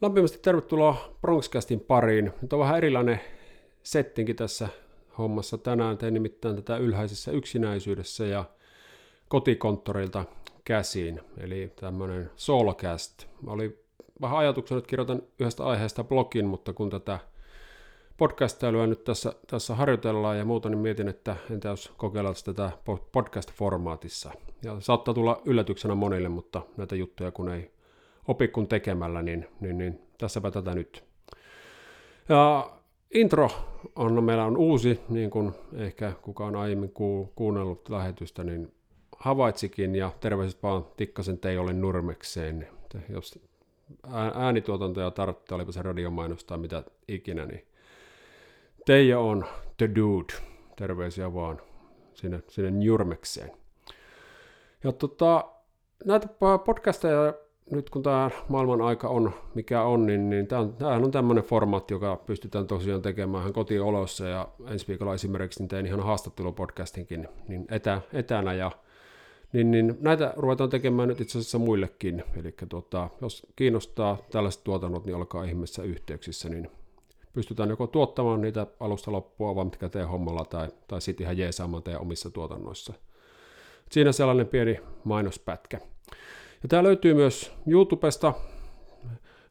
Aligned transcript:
Lämpimästi 0.00 0.38
tervetuloa 0.38 1.16
Bronxcastin 1.20 1.80
pariin. 1.80 2.32
Nyt 2.42 2.52
on 2.52 2.58
vähän 2.58 2.76
erilainen 2.76 3.20
settinki 3.82 4.34
tässä 4.34 4.68
hommassa 5.18 5.58
tänään. 5.58 5.98
Tein 5.98 6.14
nimittäin 6.14 6.56
tätä 6.56 6.76
ylhäisessä 6.76 7.30
yksinäisyydessä 7.30 8.26
ja 8.26 8.44
kotikonttorilta 9.28 10.24
käsiin, 10.64 11.20
eli 11.38 11.72
tämmöinen 11.76 12.30
solocast. 12.36 13.26
Oli 13.46 13.84
vähän 14.20 14.38
ajatuksena, 14.38 14.78
että 14.78 14.88
kirjoitan 14.88 15.22
yhdestä 15.38 15.64
aiheesta 15.64 16.04
blogin, 16.04 16.46
mutta 16.46 16.72
kun 16.72 16.90
tätä 16.90 17.18
podcastailua 18.16 18.86
nyt 18.86 19.04
tässä, 19.04 19.34
tässä 19.46 19.74
harjoitellaan 19.74 20.38
ja 20.38 20.44
muuta, 20.44 20.68
niin 20.68 20.78
mietin, 20.78 21.08
että 21.08 21.36
entä 21.50 21.68
jos 21.68 21.92
kokeillaan 21.96 22.34
tätä 22.44 22.70
podcast-formaatissa. 23.12 24.30
Ja 24.62 24.80
saattaa 24.80 25.14
tulla 25.14 25.42
yllätyksenä 25.44 25.94
monille, 25.94 26.28
mutta 26.28 26.62
näitä 26.76 26.96
juttuja 26.96 27.30
kun 27.30 27.48
ei 27.48 27.70
opi 28.28 28.48
kun 28.48 28.68
tekemällä, 28.68 29.22
niin, 29.22 29.46
niin, 29.60 29.78
niin 29.78 30.00
tässäpä 30.18 30.50
tätä 30.50 30.74
nyt. 30.74 31.04
Ja 32.28 32.70
intro 33.14 33.50
on, 33.96 34.24
meillä 34.24 34.44
on 34.44 34.56
uusi, 34.56 35.00
niin 35.08 35.30
kuin 35.30 35.52
ehkä 35.72 36.12
kukaan 36.22 36.56
aiemmin 36.56 36.92
kuunnellut 37.34 37.88
lähetystä, 37.88 38.44
niin 38.44 38.72
havaitsikin, 39.18 39.94
ja 39.94 40.10
terveiset 40.20 40.62
vaan 40.62 40.86
Tikkasen 40.96 41.38
Teijolle 41.38 41.72
Nurmekseen. 41.72 42.68
Jos 43.08 43.49
äänituotantoja 44.34 45.10
tarvitsee, 45.10 45.56
olipa 45.56 45.72
se 45.72 45.82
radiomainosta 45.82 46.48
tai 46.48 46.58
mitä 46.58 46.82
ikinä, 47.08 47.46
niin 47.46 47.66
Teijo 48.86 49.28
on 49.28 49.44
the 49.76 49.90
dude. 49.94 50.34
Terveisiä 50.76 51.34
vaan 51.34 51.60
sinne, 52.14 52.42
sinne 52.48 52.70
Nurmekseen. 52.70 53.50
Ja 54.84 54.92
tota, 54.92 55.44
näitä 56.04 56.28
podcasteja 56.64 57.34
nyt 57.70 57.90
kun 57.90 58.02
tämä 58.02 58.30
maailman 58.48 58.80
aika 58.80 59.08
on 59.08 59.32
mikä 59.54 59.82
on, 59.82 60.06
niin, 60.06 60.30
niin 60.30 60.46
tämähän 60.46 61.04
on 61.04 61.10
tämmöinen 61.10 61.44
formaatti, 61.44 61.94
joka 61.94 62.16
pystytään 62.26 62.66
tosiaan 62.66 63.02
tekemään 63.02 63.52
kotiolossa 63.52 64.28
ja 64.28 64.48
ensi 64.66 64.88
viikolla 64.88 65.14
esimerkiksi 65.14 65.60
niin 65.60 65.68
tein 65.68 65.86
ihan 65.86 66.00
haastattelupodcastinkin 66.00 67.28
niin 67.48 67.66
etä, 67.70 68.00
etänä 68.12 68.52
ja 68.52 68.70
niin, 69.52 69.70
niin 69.70 69.96
näitä 70.00 70.34
ruvetaan 70.36 70.70
tekemään 70.70 71.08
nyt 71.08 71.20
itse 71.20 71.38
asiassa 71.38 71.58
muillekin. 71.58 72.24
Eli 72.36 72.54
tuota, 72.68 73.08
jos 73.20 73.46
kiinnostaa 73.56 74.18
tällaiset 74.30 74.64
tuotannot, 74.64 75.06
niin 75.06 75.16
olkaa 75.16 75.44
ihmeessä 75.44 75.82
yhteyksissä, 75.82 76.48
niin 76.48 76.70
pystytään 77.32 77.68
joko 77.68 77.86
tuottamaan 77.86 78.40
niitä 78.40 78.66
alusta 78.80 79.12
loppua, 79.12 79.54
vaan 79.54 79.66
mitkä 79.66 80.06
hommalla, 80.06 80.44
tai, 80.44 80.68
tai 80.88 81.00
sitten 81.00 81.24
ihan 81.24 81.38
jeesaamaan 81.38 81.82
teidän 81.82 82.02
omissa 82.02 82.30
tuotannoissa. 82.30 82.92
Siinä 83.90 84.12
sellainen 84.12 84.48
pieni 84.48 84.80
mainospätkä. 85.04 85.80
Ja 86.62 86.68
tämä 86.68 86.82
löytyy 86.82 87.14
myös 87.14 87.52
YouTubesta, 87.66 88.34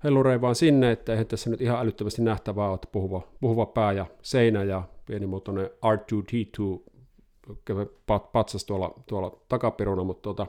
hellurei 0.03 0.42
vaan 0.42 0.55
sinne, 0.55 0.92
että 0.92 1.11
eihän 1.11 1.27
tässä 1.27 1.50
nyt 1.50 1.61
ihan 1.61 1.80
älyttömästi 1.80 2.22
nähtävää 2.22 2.70
ole, 2.70 2.80
puhuva, 2.92 3.22
puhuva 3.42 3.66
pää 3.66 3.92
ja 3.92 4.05
seinä 4.22 4.64
ja 4.64 4.83
pienimuotoinen 5.05 5.66
R2D2 5.66 6.89
patsas 8.31 8.66
tuolla, 8.66 8.94
tuolla 9.08 9.38
takapiruna, 9.50 10.03
mutta 10.03 10.22
tuota, 10.22 10.47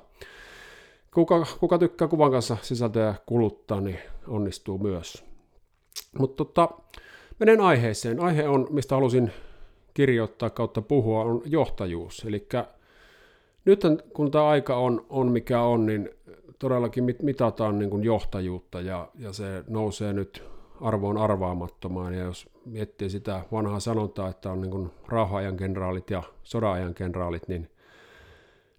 kuka, 1.14 1.46
kuka 1.60 1.78
tykkää 1.78 2.08
kuvan 2.08 2.30
kanssa 2.30 2.56
sisältöä 2.62 3.14
kuluttaa, 3.26 3.80
niin 3.80 3.98
onnistuu 4.28 4.78
myös. 4.78 5.24
Mutta 6.18 6.44
tota, 6.44 6.68
menen 7.38 7.60
aiheeseen. 7.60 8.20
Aihe 8.20 8.48
on, 8.48 8.66
mistä 8.70 8.94
halusin 8.94 9.32
kirjoittaa 9.94 10.50
kautta 10.50 10.82
puhua, 10.82 11.24
on 11.24 11.42
johtajuus. 11.44 12.24
Eli 12.28 12.48
nyt 13.64 13.80
kun 14.12 14.30
tämä 14.30 14.48
aika 14.48 14.76
on, 14.76 15.06
on 15.08 15.28
mikä 15.28 15.62
on, 15.62 15.86
niin 15.86 16.10
todellakin 16.58 17.04
mit, 17.04 17.22
mitataan 17.22 17.78
niin 17.78 17.90
kuin 17.90 18.04
johtajuutta 18.04 18.80
ja, 18.80 19.08
ja 19.18 19.32
se 19.32 19.64
nousee 19.68 20.12
nyt 20.12 20.44
arvoon 20.80 21.16
arvaamattomaan. 21.16 22.14
Ja 22.14 22.24
jos 22.24 22.48
miettii 22.66 23.10
sitä 23.10 23.44
vanhaa 23.52 23.80
sanontaa, 23.80 24.28
että 24.28 24.50
on 24.50 24.60
niin 24.60 24.90
rauha-ajan 25.08 25.56
kenraalit 25.56 26.10
ja 26.10 26.22
soda-ajan 26.42 26.94
kenraalit, 26.94 27.48
niin, 27.48 27.70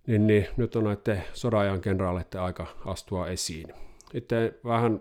niin, 0.08 0.28
niin 0.28 0.48
nyt 0.58 0.76
on 0.76 0.84
näiden 0.84 1.24
soda-ajan 1.34 1.82
kenraaleiden 1.82 2.42
aika 2.42 2.66
astua 2.86 3.28
esiin. 3.28 3.74
Itse 4.14 4.60
vähän 4.66 5.00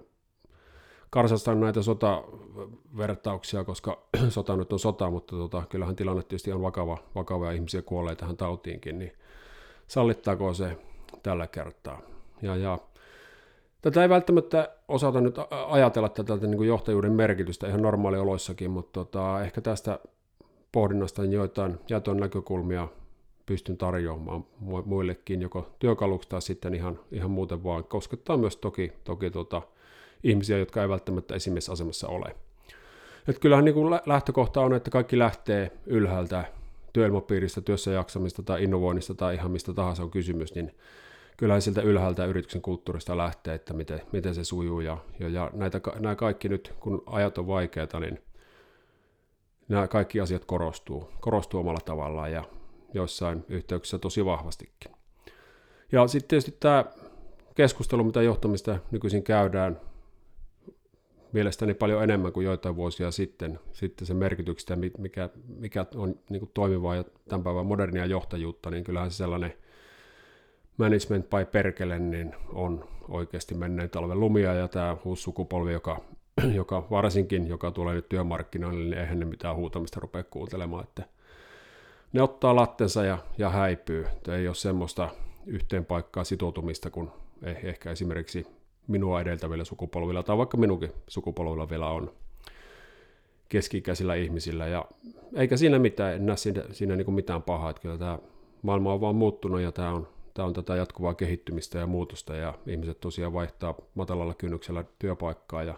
karsastan 1.11 1.61
näitä 1.61 1.83
sotavertauksia, 1.83 3.65
koska 3.65 4.03
sota 4.29 4.57
nyt 4.57 4.73
on 4.73 4.79
sota, 4.79 5.11
mutta 5.11 5.37
tota, 5.37 5.63
kyllähän 5.69 5.97
tilanne 5.97 6.23
tietysti 6.23 6.53
on 6.53 6.63
vakava, 6.63 6.99
vakava 7.15 7.47
ja 7.47 7.53
ihmisiä 7.53 7.83
kuolee 7.83 8.17
tähän 8.17 8.37
tautiinkin, 8.37 8.99
niin 8.99 9.13
sallittaako 9.87 10.55
se 10.55 10.77
tällä 11.23 11.47
kertaa? 11.47 12.01
Ja, 12.43 12.57
ja 12.57 12.79
tätä 13.83 14.03
ei 14.03 14.09
välttämättä 14.09 14.69
osata 14.89 15.21
nyt 15.21 15.37
ajatella 15.69 16.09
tätä 16.09 16.37
niin 16.37 16.57
kuin 16.57 16.69
johtajuuden 16.69 17.13
merkitystä 17.13 17.69
ihan 17.69 17.83
normaalioloissakin, 17.83 18.71
mutta 18.71 18.93
tota, 18.93 19.43
ehkä 19.43 19.61
tästä 19.61 19.99
pohdinnasta 20.73 21.25
joitain 21.25 21.79
jätön 21.89 22.17
näkökulmia 22.17 22.89
pystyn 23.47 23.77
tarjoamaan 23.77 24.45
muillekin, 24.85 25.43
joko 25.43 25.71
työkaluksi 25.79 26.29
tai 26.29 26.43
sitten 26.43 26.75
ihan, 26.75 27.01
ihan 27.13 27.31
muuten 27.31 27.65
vaan. 27.65 27.85
Koskettaa 27.85 28.37
myös 28.37 28.57
toki, 28.57 28.93
toki 29.05 29.31
tota, 29.31 29.63
ihmisiä, 30.25 30.59
jotka 30.59 30.83
ei 30.83 30.89
välttämättä 30.89 31.35
asemassa 31.73 32.09
ole. 32.09 32.37
Et 33.29 33.39
kyllähän 33.39 33.65
niin 33.65 33.75
kuin 33.75 34.01
lähtökohta 34.07 34.61
on, 34.61 34.75
että 34.75 34.91
kaikki 34.91 35.19
lähtee 35.19 35.71
ylhäältä 35.87 36.45
työilmapiiristä, 36.93 37.61
työssä 37.61 37.91
jaksamista 37.91 38.43
tai 38.43 38.65
innovoinnista 38.65 39.15
tai 39.15 39.35
ihan 39.35 39.51
mistä 39.51 39.75
tahansa 39.75 40.03
on 40.03 40.11
kysymys, 40.11 40.55
niin 40.55 40.75
kyllähän 41.41 41.63
siltä 41.63 41.83
ylhäältä 41.83 42.25
yrityksen 42.25 42.63
kulttuurista 42.63 43.17
lähtee, 43.17 43.55
että 43.55 43.75
miten, 43.75 44.01
miten 44.13 44.35
se 44.35 44.45
sujuu. 44.45 44.81
Ja, 44.81 44.99
ja, 45.19 45.29
ja 45.29 45.51
näitä, 45.55 45.81
nämä 45.99 46.17
kaikki 46.17 46.49
nyt, 46.49 46.75
kun 46.81 47.03
ajat 47.07 47.39
on 47.39 47.47
vaikeita, 47.47 48.01
niin 48.01 48.23
nämä 49.69 49.89
kaikki 49.89 50.21
asiat 50.21 50.45
korostuu, 50.45 51.09
korostuu 51.21 51.61
omalla 51.61 51.81
tavallaan 51.85 52.33
ja 52.33 52.45
joissain 52.95 53.45
yhteyksissä 53.49 53.99
tosi 53.99 54.25
vahvastikin. 54.25 54.93
Ja 55.93 56.07
sitten 56.07 56.29
tietysti 56.29 56.57
tämä 56.61 56.85
keskustelu, 57.55 58.05
mitä 58.05 58.23
johtamista 58.23 58.79
nykyisin 58.91 59.23
käydään, 59.23 59.81
mielestäni 61.33 61.75
paljon 61.75 62.05
enemmän 62.05 62.33
kuin 62.33 62.45
joitain 62.45 62.77
vuosia 62.77 63.11
sitten, 63.11 63.61
sitten 63.73 64.07
se 64.07 64.15
merkityksestä, 64.15 64.77
mikä, 64.99 65.29
mikä 65.47 65.87
on 65.95 66.19
niin 66.31 66.51
toimivaa 66.55 66.97
ja 66.97 67.05
tämän 67.29 67.45
päivän 67.45 67.67
modernia 67.67 68.07
johtajuutta, 68.07 68.71
niin 68.71 68.85
kyllähän 68.85 69.11
se 69.11 69.17
sellainen– 69.17 69.53
management 70.81 71.31
by 71.31 71.45
perkele, 71.53 71.99
niin 71.99 72.35
on 72.53 72.85
oikeasti 73.09 73.55
menneen 73.55 73.91
talven 73.91 74.21
lumia, 74.21 74.55
ja 74.55 74.69
tämä 74.69 74.97
uusi 75.05 75.23
sukupolvi, 75.23 75.73
joka, 75.73 76.01
joka 76.55 76.87
varsinkin, 76.91 77.49
joka 77.49 77.71
tulee 77.71 77.95
nyt 77.95 78.09
työmarkkinoille, 78.09 78.85
niin 78.85 78.99
eihän 78.99 79.19
ne 79.19 79.25
mitään 79.25 79.57
huutamista 79.57 80.01
rupea 80.01 80.23
kuuntelemaan, 80.23 80.85
että 80.85 81.03
ne 82.13 82.23
ottaa 82.23 82.57
lattensa 82.57 83.05
ja, 83.05 83.19
ja 83.39 83.51
häipyy. 83.51 84.07
Että 84.07 84.37
ei 84.37 84.47
ole 84.47 84.55
semmoista 84.55 85.09
yhteen 85.47 85.85
paikkaa 85.85 86.25
sitoutumista 86.25 86.91
kuin 86.91 87.11
ehkä 87.43 87.91
esimerkiksi 87.91 88.47
minua 88.87 89.21
edeltävillä 89.21 89.65
sukupolvilla, 89.65 90.23
tai 90.23 90.39
vaikka 90.39 90.57
minunkin 90.57 90.93
sukupolvilla 91.09 91.71
vielä 91.71 91.89
on 91.89 92.13
keski-ikäisillä 93.49 94.15
ihmisillä, 94.15 94.67
ja 94.67 94.85
eikä 95.37 95.57
siinä 95.57 95.79
mitään, 95.79 96.15
en 96.15 96.27
näe 96.27 96.37
siinä, 96.37 96.63
siinä 96.73 96.97
niin 96.97 97.15
mitään 97.15 97.43
pahaa, 97.43 97.71
että 97.71 97.83
kyllä 97.83 97.99
tämä 97.99 98.19
maailma 98.63 98.93
on 98.93 99.01
vaan 99.01 99.15
muuttunut, 99.15 99.61
ja 99.61 99.73
tämä 99.73 99.93
on 99.93 100.09
tämä 100.41 100.47
on 100.47 100.53
tätä 100.53 100.77
jatkuvaa 100.77 101.15
kehittymistä 101.15 101.79
ja 101.79 101.87
muutosta 101.87 102.37
ja 102.37 102.55
ihmiset 102.67 103.01
tosiaan 103.01 103.33
vaihtaa 103.33 103.75
matalalla 103.95 104.35
kynnyksellä 104.35 104.85
työpaikkaa 104.99 105.63
ja 105.63 105.75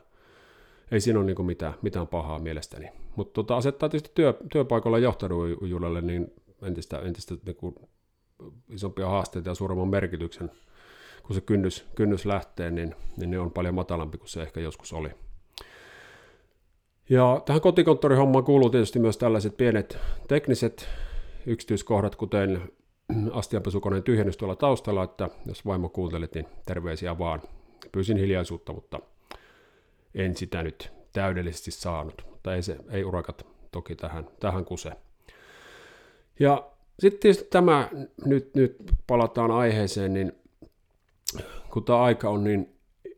ei 0.91 1.01
siinä 1.01 1.19
ole 1.19 1.27
niin 1.27 1.47
mitään, 1.47 1.75
mitään 1.83 2.07
pahaa 2.07 2.39
mielestäni. 2.39 2.89
Mutta 3.17 3.33
tota, 3.33 3.57
asettaa 3.57 3.89
tietysti 3.89 4.11
työ, 4.15 4.35
työpaikalla 4.53 4.99
johtajuudelle 4.99 6.01
niin 6.01 6.33
entistä, 6.63 6.99
entistä 6.99 7.35
niin 7.47 7.57
kuin 7.57 7.75
isompia 8.69 9.09
haasteita 9.09 9.49
ja 9.49 9.55
suuremman 9.55 9.89
merkityksen. 9.89 10.51
Kun 11.23 11.35
se 11.35 11.41
kynnys, 11.41 11.85
kynnys 11.95 12.27
lähtee, 12.27 12.71
niin, 12.71 12.95
niin 13.17 13.31
ne 13.31 13.39
on 13.39 13.51
paljon 13.51 13.75
matalampi 13.75 14.19
kuin 14.19 14.29
se 14.29 14.43
ehkä 14.43 14.61
joskus 14.61 14.93
oli. 14.93 15.11
Ja 17.09 17.43
tähän 17.47 17.63
kotikonttorihommaan 17.63 18.45
kuuluu 18.45 18.71
tietysti 18.71 18.99
myös 18.99 19.19
tällaiset 19.19 19.57
pienet 19.57 19.99
tekniset 20.29 20.89
yksityiskohdat, 21.47 22.17
kuten 22.17 22.73
astianpesukoneen 23.33 24.03
tyhjennys 24.03 24.37
tuolla 24.37 24.57
taustalla, 24.57 25.05
että 25.05 25.29
jos 25.47 25.67
vaimo 25.67 25.89
kuuntelit, 25.89 26.35
niin 26.35 26.47
terveisiä 26.67 27.19
vaan. 27.19 27.43
Pyysin 27.93 28.17
hiljaisuutta, 28.17 28.73
mutta 28.73 29.01
en 30.15 30.37
sitä 30.37 30.63
nyt 30.63 30.93
täydellisesti 31.13 31.71
saanut, 31.71 32.25
mutta 32.31 32.55
ei, 32.55 32.63
se, 32.63 32.77
ei 32.91 33.05
urakat 33.05 33.47
toki 33.73 33.97
tähän, 33.97 34.29
tähän 34.41 34.65
kuse. 34.65 34.93
Ja 36.41 36.71
sitten 36.99 37.21
tietysti 37.21 37.49
tämä, 37.51 37.89
nyt, 38.25 38.55
nyt 38.55 38.77
palataan 39.07 39.51
aiheeseen, 39.51 40.15
niin 40.15 40.33
kun 41.71 41.85
tämä 41.85 42.03
aika 42.03 42.29
on 42.29 42.45
niin 42.45 42.75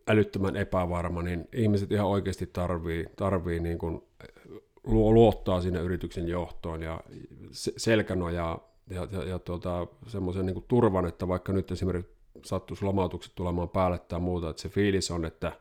älyttömän 0.08 0.56
epävarma, 0.56 1.22
niin 1.22 1.48
ihmiset 1.52 1.92
ihan 1.92 2.06
oikeasti 2.06 2.46
tarvii, 2.46 3.06
tarvii 3.16 3.60
niin 3.60 3.78
kuin 3.78 4.02
luottaa 4.84 5.60
sinne 5.60 5.80
yrityksen 5.80 6.28
johtoon 6.28 6.82
ja 6.82 7.00
selkänojaa 7.76 8.73
ja, 8.90 9.08
ja, 9.10 9.24
ja 9.24 9.38
tuota, 9.38 9.86
semmoisen 10.06 10.46
niin 10.46 10.64
turvan, 10.68 11.06
että 11.06 11.28
vaikka 11.28 11.52
nyt 11.52 11.70
esimerkiksi 11.70 12.12
sattuisi 12.44 12.84
lomautukset 12.84 13.32
tulemaan 13.34 13.68
päälle 13.68 13.98
tai 13.98 14.20
muuta, 14.20 14.50
että 14.50 14.62
se 14.62 14.68
fiilis 14.68 15.10
on, 15.10 15.24
että 15.24 15.52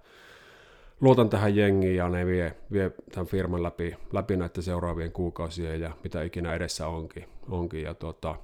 luotan 1.01 1.29
tähän 1.29 1.55
jengiin 1.55 1.95
ja 1.95 2.09
ne 2.09 2.25
vie, 2.25 2.55
vie 2.71 2.91
tämän 3.11 3.27
firman 3.27 3.63
läpi, 3.63 3.95
läpi 4.13 4.35
näiden 4.35 4.63
seuraavien 4.63 5.11
kuukausien 5.11 5.81
ja 5.81 5.91
mitä 6.03 6.23
ikinä 6.23 6.53
edessä 6.53 6.87
onkin. 6.87 7.25
onkin. 7.49 7.83
Ja 7.83 7.93
tuota, 7.93 8.35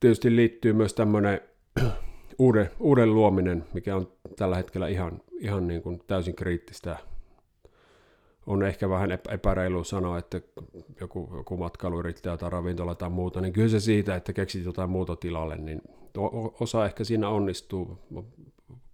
tietysti 0.00 0.36
liittyy 0.36 0.72
myös 0.72 0.94
tämmöinen 0.94 1.40
uuden, 2.38 2.70
uuden 2.80 3.14
luominen, 3.14 3.64
mikä 3.74 3.96
on 3.96 4.12
tällä 4.36 4.56
hetkellä 4.56 4.88
ihan, 4.88 5.22
ihan 5.38 5.68
niin 5.68 5.82
kuin 5.82 6.00
täysin 6.06 6.34
kriittistä. 6.34 6.98
On 8.48 8.62
ehkä 8.62 8.88
vähän 8.88 9.10
epäreilu 9.12 9.84
sanoa, 9.84 10.18
että 10.18 10.40
joku, 11.00 11.30
joku 11.36 11.56
matkailuyrittäjä 11.56 12.36
tai 12.36 12.50
ravintola 12.50 12.94
tai 12.94 13.10
muuta, 13.10 13.40
niin 13.40 13.52
kyllä 13.52 13.68
se 13.68 13.80
siitä, 13.80 14.16
että 14.16 14.32
keksit 14.32 14.64
jotain 14.64 14.90
muuta 14.90 15.16
tilalle, 15.16 15.56
niin 15.56 15.82
osa 16.60 16.84
ehkä 16.84 17.04
siinä 17.04 17.28
onnistuu 17.28 17.98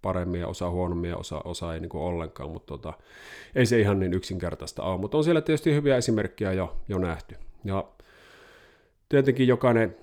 paremmin 0.01 0.41
ja 0.41 0.47
osa 0.47 0.69
huonommin 0.69 1.09
ja 1.09 1.17
osa, 1.17 1.41
osa 1.43 1.73
ei 1.73 1.79
niin 1.79 1.89
kuin 1.89 2.01
ollenkaan, 2.01 2.51
mutta 2.51 2.67
tota, 2.67 2.93
ei 3.55 3.65
se 3.65 3.79
ihan 3.79 3.99
niin 3.99 4.13
yksinkertaista 4.13 4.83
ole. 4.83 4.97
Mutta 4.97 5.17
on 5.17 5.23
siellä 5.23 5.41
tietysti 5.41 5.73
hyviä 5.73 5.97
esimerkkejä 5.97 6.53
jo, 6.53 6.75
jo 6.89 6.97
nähty. 6.97 7.35
Ja 7.63 7.85
tietenkin 9.09 9.47
jokainen 9.47 9.95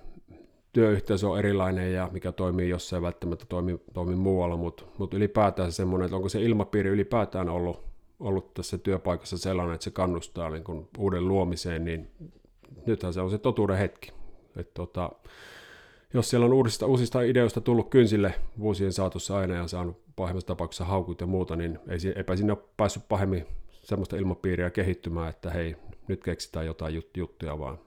työyhteisö 0.73 1.29
on 1.29 1.39
erilainen 1.39 1.93
ja 1.93 2.09
mikä 2.13 2.33
toimii 2.33 2.69
jossain 2.69 3.03
välttämättä 3.03 3.45
toimii, 3.49 3.81
toimii 3.93 4.17
muualla, 4.17 4.57
mutta, 4.57 4.85
mutta 4.99 5.17
ylipäätään 5.17 5.73
semmoinen, 5.73 6.05
että 6.05 6.17
onko 6.17 6.29
se 6.29 6.43
ilmapiiri 6.43 6.91
ylipäätään 6.91 7.49
ollut, 7.49 7.92
ollut 8.23 8.55
tässä 8.55 8.79
työpaikassa 8.79 9.39
sellainen, 9.39 9.75
että 9.75 9.85
se 9.85 9.91
kannustaa 9.91 10.51
niin 10.51 10.65
kuin 10.65 10.89
uuden 10.99 11.29
luomiseen, 11.29 11.85
niin 11.85 12.11
nythän 12.87 13.13
se 13.13 13.21
on 13.21 13.31
se 13.31 13.39
totuuden 13.39 13.79
hetki. 13.79 14.13
Että 14.57 14.75
tota, 14.75 15.11
jos 16.15 16.31
siellä 16.31 16.47
on 16.47 16.53
uusista, 16.53 16.87
uusista 16.87 17.23
ideoista 17.23 17.61
tullut 17.61 17.91
kynsille 17.91 18.35
vuosien 18.59 18.93
saatossa 18.93 19.37
aina 19.37 19.55
ja 19.55 19.69
saanut 19.69 20.03
pahimmassa 20.17 20.47
tapauksessa 20.47 20.85
haukut 20.85 21.21
ja 21.21 21.27
muuta, 21.27 21.57
niin 21.57 21.79
ei, 21.89 21.99
eipä 22.17 22.37
sinne 22.37 22.53
ole 22.53 22.63
päässyt 22.77 23.09
pahemmin 23.09 23.47
semmoista 23.71 24.17
ilmapiiriä 24.17 24.71
kehittymään, 24.71 25.31
että 25.31 25.51
hei, 25.51 25.77
nyt 26.09 26.25
keksitään 26.25 26.67
jotain 26.67 26.95
jut, 26.95 27.17
juttuja, 27.17 27.59
vaan 27.59 27.79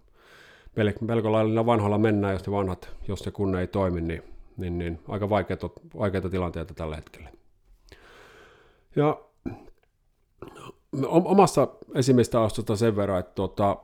melko 1.01 1.31
lailla 1.31 1.65
vanhalla 1.65 1.97
mennään, 1.97 2.33
jos 2.33 2.47
ne 2.47 2.51
vanhat, 2.51 2.89
jos 3.07 3.25
ne 3.25 3.31
kun 3.31 3.55
ei 3.55 3.67
toimi, 3.67 4.01
niin, 4.01 4.23
niin, 4.57 4.77
niin 4.77 4.99
aika 5.07 5.29
vaikeita, 5.29 5.69
vaikeita 5.97 6.29
tilanteita 6.29 6.73
tällä 6.73 6.95
hetkellä. 6.95 7.29
Ja 8.95 9.21
omassa 11.07 11.68
esimiestä 11.95 12.42
astusta 12.42 12.75
sen 12.75 12.95
verran, 12.95 13.19
että 13.19 13.36
tuota, 13.36 13.77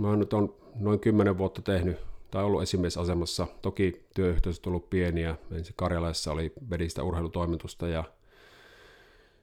mä 0.00 0.16
nyt 0.16 0.32
on 0.32 0.54
noin 0.74 1.00
10 1.00 1.38
vuotta 1.38 1.62
tehnyt 1.62 1.98
tai 2.30 2.44
ollut 2.44 2.62
esimiesasemassa. 2.62 3.46
Toki 3.62 4.06
työyhteisöt 4.14 4.66
on 4.66 4.70
ollut 4.70 4.90
pieniä. 4.90 5.36
Ensin 5.52 5.74
Karjalaisessa 5.76 6.32
oli 6.32 6.52
vedistä 6.70 7.02
urheilutoimitusta 7.02 7.88
ja 7.88 8.04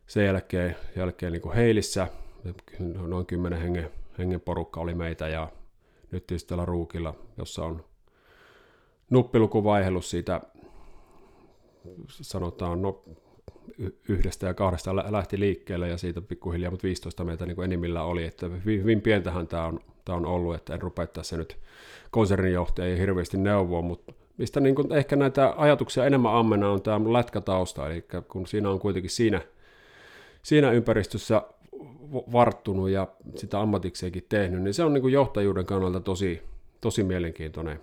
sen 0.08 0.26
jälkeen, 0.26 0.76
jälkeen 0.96 1.34
niin 1.34 1.54
Heilissä 1.56 2.08
noin 3.08 3.26
10 3.26 3.62
hengen, 3.62 3.90
hengen 4.18 4.42
porukka 4.42 4.80
oli 4.80 4.96
meitä 4.96 5.28
ja 5.28 5.52
nyt 6.12 6.28
tietysti 6.28 6.48
täällä 6.48 6.66
Ruukilla, 6.66 7.14
jossa 7.38 7.66
on 7.66 7.86
nuppilukuvaihellus 9.10 10.10
siitä, 10.10 10.42
sanotaan, 12.08 12.82
no, 12.82 13.04
yhdestä 14.10 14.48
ja 14.48 14.54
kahdesta 14.54 14.96
lähti 14.96 15.40
liikkeelle 15.40 15.90
ja 15.90 15.98
siitä 15.98 16.22
pikkuhiljaa, 16.22 16.72
mutta 16.72 16.84
15 16.84 17.24
meitä 17.24 17.46
niin 17.46 17.64
enimmillä 17.64 18.04
oli, 18.04 18.24
että 18.24 18.48
hyvin 18.66 19.02
pientähän 19.02 19.48
tämä 19.48 19.66
on, 19.66 19.80
tämä 20.06 20.18
on 20.18 20.26
ollut, 20.26 20.56
että 20.56 20.74
en 20.74 20.82
rupea 20.82 21.08
tässä 21.08 21.38
nyt 21.38 21.58
konserninjohtaja 22.12 22.98
hirveästi 22.98 23.38
neuvoa, 23.38 23.82
mutta 23.82 24.14
mistä 24.38 24.60
niin 24.60 24.76
kuin 24.76 24.94
ehkä 24.94 25.16
näitä 25.16 25.54
ajatuksia 25.58 26.06
enemmän 26.06 26.36
ammena 26.36 26.72
on 26.72 26.82
tämä 26.82 27.14
lätkätausta, 27.14 27.90
eli 27.90 28.06
kun 28.28 28.48
siinä 28.48 28.70
on 28.70 28.80
kuitenkin 28.80 29.12
siinä, 29.12 29.42
siinä 30.44 30.72
ympäristössä 30.72 31.42
varttunut 32.12 32.90
ja 32.90 33.08
sitä 33.36 33.62
ammatikseenkin 33.62 34.26
tehnyt, 34.30 34.62
niin 34.62 34.74
se 34.74 34.84
on 34.84 34.94
niin 34.94 35.02
kuin 35.02 35.14
johtajuuden 35.14 35.66
kannalta 35.66 36.00
tosi, 36.00 36.42
tosi 36.82 37.04
mielenkiintoinen, 37.04 37.80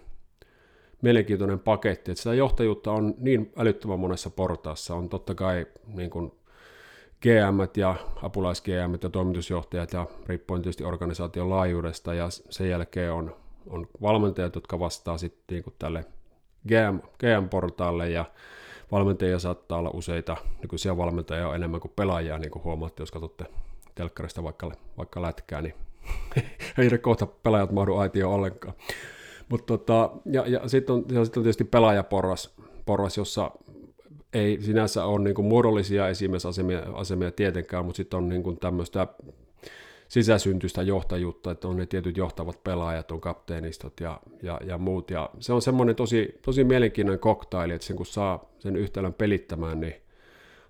mielenkiintoinen 1.05 1.59
paketti. 1.59 2.11
Että 2.11 2.23
sitä 2.23 2.35
johtajuutta 2.35 2.93
on 2.93 3.15
niin 3.19 3.53
älyttömän 3.57 4.01
monessa 4.01 4.31
portaassa. 4.31 4.95
On 4.95 5.09
totta 5.09 5.35
kai 5.35 5.67
niin 5.87 6.11
kuin 6.11 6.33
GM 7.23 7.81
ja 7.81 7.95
apulais 8.23 8.63
GM 8.63 8.99
ja 9.03 9.11
toimitusjohtajat 9.11 9.93
ja 9.93 10.07
riippuen 10.27 10.63
tietysti 10.63 10.85
organisaation 10.85 11.51
laajuudesta 11.51 12.15
ja 12.15 12.29
sen 12.31 12.71
jälkeen 12.71 13.13
on, 13.13 13.37
on 13.67 13.87
valmentajat, 14.03 14.55
jotka 14.55 14.79
vastaa 14.79 15.19
sitten 15.19 15.55
niin 15.57 15.65
kuin 15.65 15.75
tälle 15.79 16.05
GM, 16.69 16.99
GM-portaalle 17.19 18.11
ja 18.11 18.25
valmentajia 18.93 19.39
saattaa 19.39 19.79
olla 19.79 19.91
useita, 19.95 20.37
nykyisiä 20.63 20.97
valmentajia 20.97 21.49
on 21.49 21.55
enemmän 21.55 21.81
kuin 21.81 21.93
pelaajia, 21.97 22.39
niin 22.39 22.51
kuin 22.51 22.65
huomaatte, 22.65 23.03
jos 23.03 23.11
katsotte 23.11 23.45
telkkarista 23.95 24.43
vaikka, 24.43 24.73
vaikka 24.99 25.23
lätkää, 25.23 25.63
niin 25.63 25.75
ei 26.79 26.99
kohta 26.99 27.27
pelaajat 27.27 27.73
mahdu 27.73 27.97
aitioon 27.97 28.35
ollenkaan. 28.35 28.75
Mutta 29.49 29.67
tota, 29.67 30.11
ja, 30.25 30.47
ja 30.47 30.69
sitten 30.69 30.95
on, 30.95 31.05
ja 31.13 31.25
sit 31.25 31.37
on 31.37 31.43
tietysti 31.43 31.65
pelaajaporras, 31.65 32.55
porras, 32.87 33.17
jossa 33.17 33.51
ei 34.33 34.59
sinänsä 34.61 35.05
ole 35.05 35.25
niin 35.25 35.45
muodollisia 35.45 36.09
esimiesasemia 36.09 36.83
asemia 36.95 37.31
tietenkään, 37.31 37.85
mutta 37.85 37.97
sitten 37.97 38.17
on 38.17 38.29
niin 38.29 38.59
tämmöistä 38.61 39.07
sisäsyntyistä 40.09 40.83
johtajuutta, 40.83 41.51
että 41.51 41.69
on 41.69 41.77
ne 41.77 41.87
tietyt 41.87 42.17
johtavat 42.17 42.65
pelaajat, 42.65 43.11
on 43.11 43.21
kapteenistot 43.21 44.01
ja, 44.01 44.21
ja, 44.43 44.61
ja 44.67 44.79
muut. 44.79 45.11
Ja 45.11 45.31
se 45.41 45.53
on 45.53 45.63
semmoinen 45.63 45.97
tosi, 45.97 46.39
tosi 46.43 46.65
mielenkiintoinen 46.65 47.21
koktaili, 47.21 47.73
että 47.73 47.87
sen 47.87 47.97
kun 47.97 48.07
saa 48.07 48.45
sen 48.59 48.77
yhtälön 48.77 49.15
pelittämään, 49.15 49.81
niin 49.81 49.95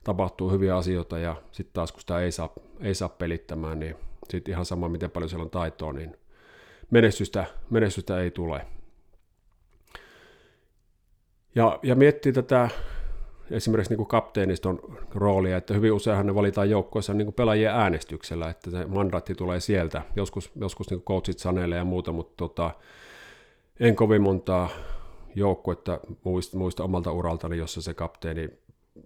tapahtuu 0.05 0.51
hyviä 0.51 0.77
asioita 0.77 1.19
ja 1.19 1.37
sitten 1.53 1.75
taas 1.75 1.93
kun 1.93 2.01
sitä 2.01 2.21
ei 2.21 2.33
saa, 2.33 2.53
ei 2.81 2.95
saa 2.95 3.09
pelittämään, 3.09 3.81
niin 3.81 3.97
sitten 4.31 4.53
ihan 4.53 4.65
sama 4.65 4.89
miten 4.89 5.11
paljon 5.11 5.29
siellä 5.29 5.45
on 5.45 5.51
taitoa, 5.51 5.93
niin 5.93 6.17
menestystä, 6.91 7.45
menestystä 7.71 8.21
ei 8.21 8.31
tule. 8.31 8.67
Ja, 11.55 11.79
ja 11.83 11.95
miettii 11.95 12.33
tätä 12.33 12.69
esimerkiksi 13.51 13.91
niin 13.91 13.97
kuin 13.97 14.07
kapteeniston 14.07 14.99
roolia, 15.15 15.57
että 15.57 15.75
hyvin 15.75 15.93
useinhan 15.93 16.27
ne 16.27 16.35
valitaan 16.35 16.71
joukkoissa 16.71 17.15
niin 17.15 17.27
kuin 17.27 17.35
pelaajien 17.35 17.73
äänestyksellä, 17.73 18.51
että 18.51 18.71
se 18.71 18.87
mandaatti 18.87 19.35
tulee 19.35 19.61
sieltä. 19.61 20.03
Joskus, 20.17 20.51
joskus 20.57 20.91
niin 20.91 21.01
kuin 21.01 21.15
coachit 21.15 21.39
sanelee 21.39 21.79
ja 21.79 21.85
muuta, 21.85 22.13
mutta 22.13 22.35
tota, 22.37 22.71
en 23.81 23.97
kovin 23.97 24.23
montaa 24.23 24.69
joukkuetta 25.35 26.01
muista, 26.25 26.57
muista 26.57 26.85
omalta 26.85 27.13
uraltani, 27.13 27.59
jossa 27.59 27.83
se 27.83 27.95
kapteeni 27.95 28.49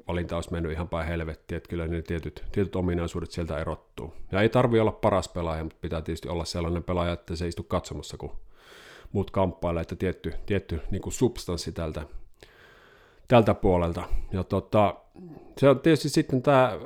valinta 0.08 0.34
olisi 0.34 0.52
mennyt 0.52 0.72
ihan 0.72 0.88
päin 0.88 1.08
helvettiin, 1.08 1.56
että 1.56 1.68
kyllä 1.68 1.86
ne 1.86 2.02
tietyt, 2.02 2.44
tietyt 2.52 2.76
ominaisuudet 2.76 3.30
sieltä 3.30 3.58
erottuu. 3.58 4.14
Ja 4.32 4.40
ei 4.40 4.48
tarvi 4.48 4.80
olla 4.80 4.92
paras 4.92 5.28
pelaaja, 5.28 5.64
mutta 5.64 5.78
pitää 5.80 6.02
tietysti 6.02 6.28
olla 6.28 6.44
sellainen 6.44 6.82
pelaaja, 6.82 7.12
että 7.12 7.36
se 7.36 7.48
istu 7.48 7.62
katsomassa, 7.62 8.16
kun 8.16 8.32
muut 9.12 9.30
kamppailee, 9.30 9.80
että 9.80 9.96
tietty, 9.96 10.34
tietty 10.46 10.80
niin 10.90 11.02
kuin 11.02 11.12
substanssi 11.12 11.72
tältä, 11.72 12.02
tältä 13.28 13.54
puolelta. 13.54 14.02
Ja 14.32 14.44
tota, 14.44 14.94
se 15.58 15.68
on 15.68 15.80
tietysti 15.80 16.08
sitten 16.08 16.42
tämä 16.42 16.78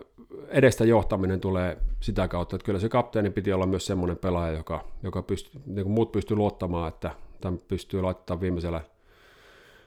edestä 0.49 0.85
johtaminen 0.85 1.41
tulee 1.41 1.79
sitä 2.01 2.29
kautta, 2.29 2.57
että 2.57 2.67
kyllä 2.67 2.79
se 2.79 2.89
kapteeni 2.89 3.31
piti 3.31 3.53
olla 3.53 3.67
myös 3.67 3.87
semmoinen 3.87 4.17
pelaaja, 4.17 4.57
joka, 4.57 4.85
joka 5.03 5.23
pystyy, 5.23 5.61
niin 5.67 5.85
kuin 5.85 5.93
muut 5.93 6.13
pystyy 6.13 6.37
luottamaan, 6.37 6.89
että 6.89 7.11
tämän 7.41 7.61
pystyy 7.69 8.03
laittamaan 8.03 8.41
viimeisellä 8.41 8.81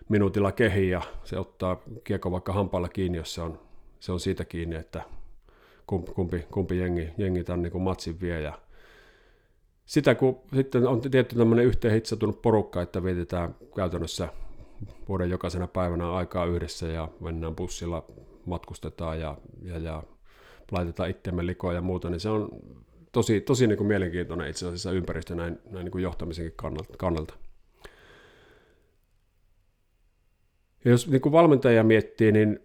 minuutilla 0.09 0.51
kehiin 0.51 0.89
ja 0.89 1.01
se 1.23 1.37
ottaa 1.39 1.81
kiekko 2.03 2.31
vaikka 2.31 2.53
hampailla 2.53 2.89
kiinni, 2.89 3.17
jos 3.17 3.33
se 3.33 3.41
on, 3.41 3.59
se 3.99 4.11
on 4.11 4.19
siitä 4.19 4.45
kiinni, 4.45 4.75
että 4.75 5.01
kumpi, 5.87 6.45
kumpi 6.51 6.77
jengi, 6.77 7.09
jengi 7.17 7.43
tämän 7.43 7.61
niin 7.61 7.71
kuin 7.71 7.81
matsin 7.81 8.21
vie. 8.21 8.41
Ja 8.41 8.59
sitä 9.85 10.15
kun 10.15 10.41
sitten 10.55 10.87
on 10.87 11.01
tietty 11.01 11.35
tämmöinen 11.35 11.65
yhteen 11.65 12.01
porukka, 12.41 12.81
että 12.81 13.03
vietetään 13.03 13.55
käytännössä 13.75 14.29
vuoden 15.09 15.29
jokaisena 15.29 15.67
päivänä 15.67 16.11
aikaa 16.13 16.45
yhdessä 16.45 16.87
ja 16.87 17.09
mennään 17.19 17.55
bussilla, 17.55 18.05
matkustetaan 18.45 19.19
ja, 19.19 19.37
ja, 19.61 19.77
ja 19.77 20.03
laitetaan 20.71 21.09
itsemme 21.09 21.45
likoa 21.45 21.73
ja 21.73 21.81
muuta, 21.81 22.09
niin 22.09 22.19
se 22.19 22.29
on 22.29 22.49
tosi, 23.11 23.41
tosi 23.41 23.67
niin 23.67 23.77
kuin 23.77 23.87
mielenkiintoinen 23.87 24.49
itse 24.49 24.65
asiassa 24.65 24.91
ympäristö 24.91 25.35
näin, 25.35 25.59
näin 25.71 25.83
niin 25.83 25.91
kuin 25.91 26.03
johtamisenkin 26.03 26.53
kannalta. 26.97 27.33
Ja 30.85 30.91
jos 30.91 31.07
niin 31.07 31.21
kuin 31.21 31.33
valmentaja 31.33 31.83
miettii, 31.83 32.31
niin, 32.31 32.59